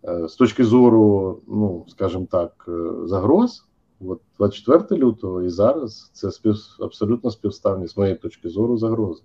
е, 0.08 0.28
з 0.28 0.36
точки 0.36 0.66
зору, 0.66 1.40
ну, 1.48 1.86
скажімо 1.88 2.28
так, 2.32 2.66
е, 2.68 3.08
загроз, 3.08 3.66
от 4.00 4.22
24 4.38 5.02
лютого 5.02 5.44
і 5.44 5.50
зараз 5.50 6.10
це 6.14 6.30
абсолютно 6.80 7.32
співставні 7.32 7.88
з 7.88 7.98
моєї 7.98 8.16
точки 8.16 8.50
зору 8.50 8.78
загрози. 8.78 9.22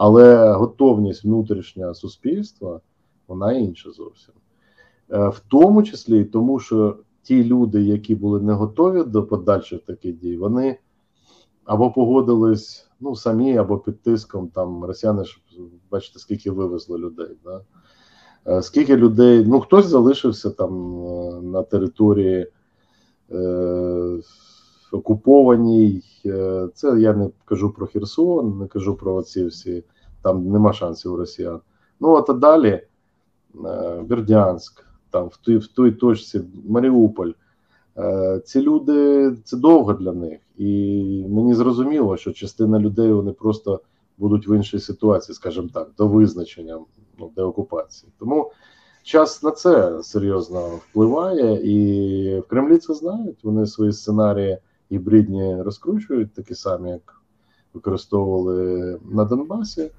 Але 0.00 0.52
готовність 0.52 1.24
внутрішнього 1.24 1.94
суспільства, 1.94 2.80
вона 3.28 3.52
інша 3.52 3.90
зовсім. 3.90 4.34
Е, 5.12 5.28
в 5.28 5.42
тому 5.48 5.82
числі 5.82 6.24
тому, 6.24 6.58
що 6.60 6.96
ті 7.22 7.44
люди, 7.44 7.82
які 7.82 8.14
були 8.14 8.40
не 8.40 8.52
готові 8.52 9.04
до 9.04 9.22
подальших 9.22 9.80
таких 9.80 10.18
дій, 10.18 10.36
вони 10.36 10.78
або 11.64 11.90
погодились 11.90 12.88
ну, 13.00 13.16
самі, 13.16 13.56
або 13.56 13.78
під 13.78 14.02
тиском 14.02 14.48
там 14.48 14.84
росіяни 14.84 15.24
ж 15.24 15.40
бачите, 15.90 16.18
скільки 16.18 16.50
вивезли 16.50 16.98
людей. 16.98 17.36
Да? 17.44 17.60
Е, 18.46 18.62
скільки 18.62 18.96
людей, 18.96 19.44
ну 19.46 19.60
хтось 19.60 19.86
залишився 19.86 20.50
там 20.50 21.04
е, 21.04 21.40
на 21.42 21.62
території 21.62 22.46
окупованій. 24.92 26.02
Це 26.74 27.00
я 27.00 27.12
не 27.12 27.30
кажу 27.44 27.70
про 27.70 27.86
Херсон, 27.86 28.58
не 28.58 28.66
кажу 28.66 28.94
про 28.94 29.22
ці 29.22 29.44
всі, 29.44 29.84
там 30.22 30.50
нема 30.50 30.72
шансів 30.72 31.12
у 31.12 31.16
росіян. 31.16 31.60
Ну, 32.00 32.10
от 32.10 32.30
а 32.30 32.32
далі 32.32 32.82
Бердянськ, 34.08 34.86
там 35.10 35.28
в 35.28 35.36
той 35.36 35.56
в 35.56 35.66
той 35.66 35.92
точці 35.92 36.40
Маріуполь. 36.68 37.30
Ці 38.44 38.60
люди 38.60 39.30
це 39.44 39.56
довго 39.56 39.92
для 39.92 40.12
них, 40.12 40.40
і 40.56 41.24
мені 41.28 41.54
зрозуміло, 41.54 42.16
що 42.16 42.32
частина 42.32 42.78
людей 42.78 43.12
вони 43.12 43.32
просто 43.32 43.80
будуть 44.18 44.48
в 44.48 44.56
іншій 44.56 44.78
ситуації, 44.78 45.34
скажімо 45.34 45.68
так, 45.74 45.90
до 45.98 46.06
визначення 46.06 46.78
ну, 47.18 47.30
деокупації. 47.36 48.12
Тому 48.18 48.52
час 49.02 49.42
на 49.42 49.50
це 49.50 50.02
серйозно 50.02 50.68
впливає, 50.68 51.60
і 51.72 52.40
в 52.40 52.46
Кремлі 52.46 52.78
це 52.78 52.94
знають. 52.94 53.44
Вони 53.44 53.66
свої 53.66 53.92
сценарії 53.92 54.58
гібридні 54.92 55.62
розкручують, 55.62 56.32
такі 56.34 56.54
самі, 56.54 56.90
як 56.90 57.22
використовували 57.74 58.98
на 59.10 59.24
Донбасі. 59.24 59.90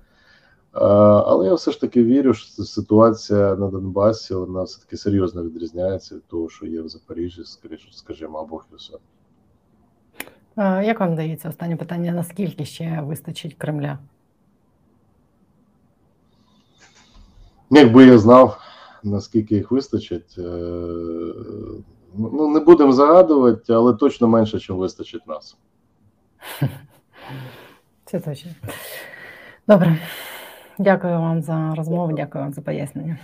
Але 0.72 1.46
я 1.46 1.54
все 1.54 1.72
ж 1.72 1.82
таки 1.82 2.04
вірю, 2.04 2.34
що 2.34 2.64
ситуація 2.64 3.56
на 3.56 3.68
Донбасі 3.68 4.34
вона 4.34 4.64
все 4.64 4.82
таки 4.82 4.98
серйозно 4.98 5.44
відрізняється 5.44 6.16
від 6.16 6.26
того, 6.26 6.50
що 6.50 6.66
є 6.66 6.82
в 6.82 6.88
Запоріжжі, 6.88 7.42
скажімо, 7.92 8.40
або 8.40 8.58
Херсоні. 8.58 9.04
Як 10.88 11.00
вам 11.00 11.14
здається, 11.14 11.50
останнє 11.50 11.76
питання: 11.76 12.14
наскільки 12.14 12.66
ще 12.66 13.02
вистачить 13.02 13.54
Кремля? 13.54 14.00
Якби 17.70 18.06
я 18.06 18.18
знав, 18.18 18.58
наскільки 19.04 19.56
їх 19.56 19.72
вистачить, 19.72 20.36
е, 20.38 20.44
ну 22.16 22.48
не 22.48 22.60
будемо 22.60 22.92
загадувати, 22.92 23.74
але 23.74 23.94
точно 23.94 24.28
менше, 24.28 24.58
ніж 24.58 24.70
вистачить 24.70 25.28
нас. 25.28 25.58
Це 28.06 28.20
точно. 28.20 28.52
Добре. 29.68 29.98
Дякую 30.80 31.14
вам 31.14 31.42
за 31.42 31.76
розмову, 31.76 32.14
дякую 32.14 32.44
вам 32.44 32.54
за 32.54 32.62
пояснення. 32.62 33.18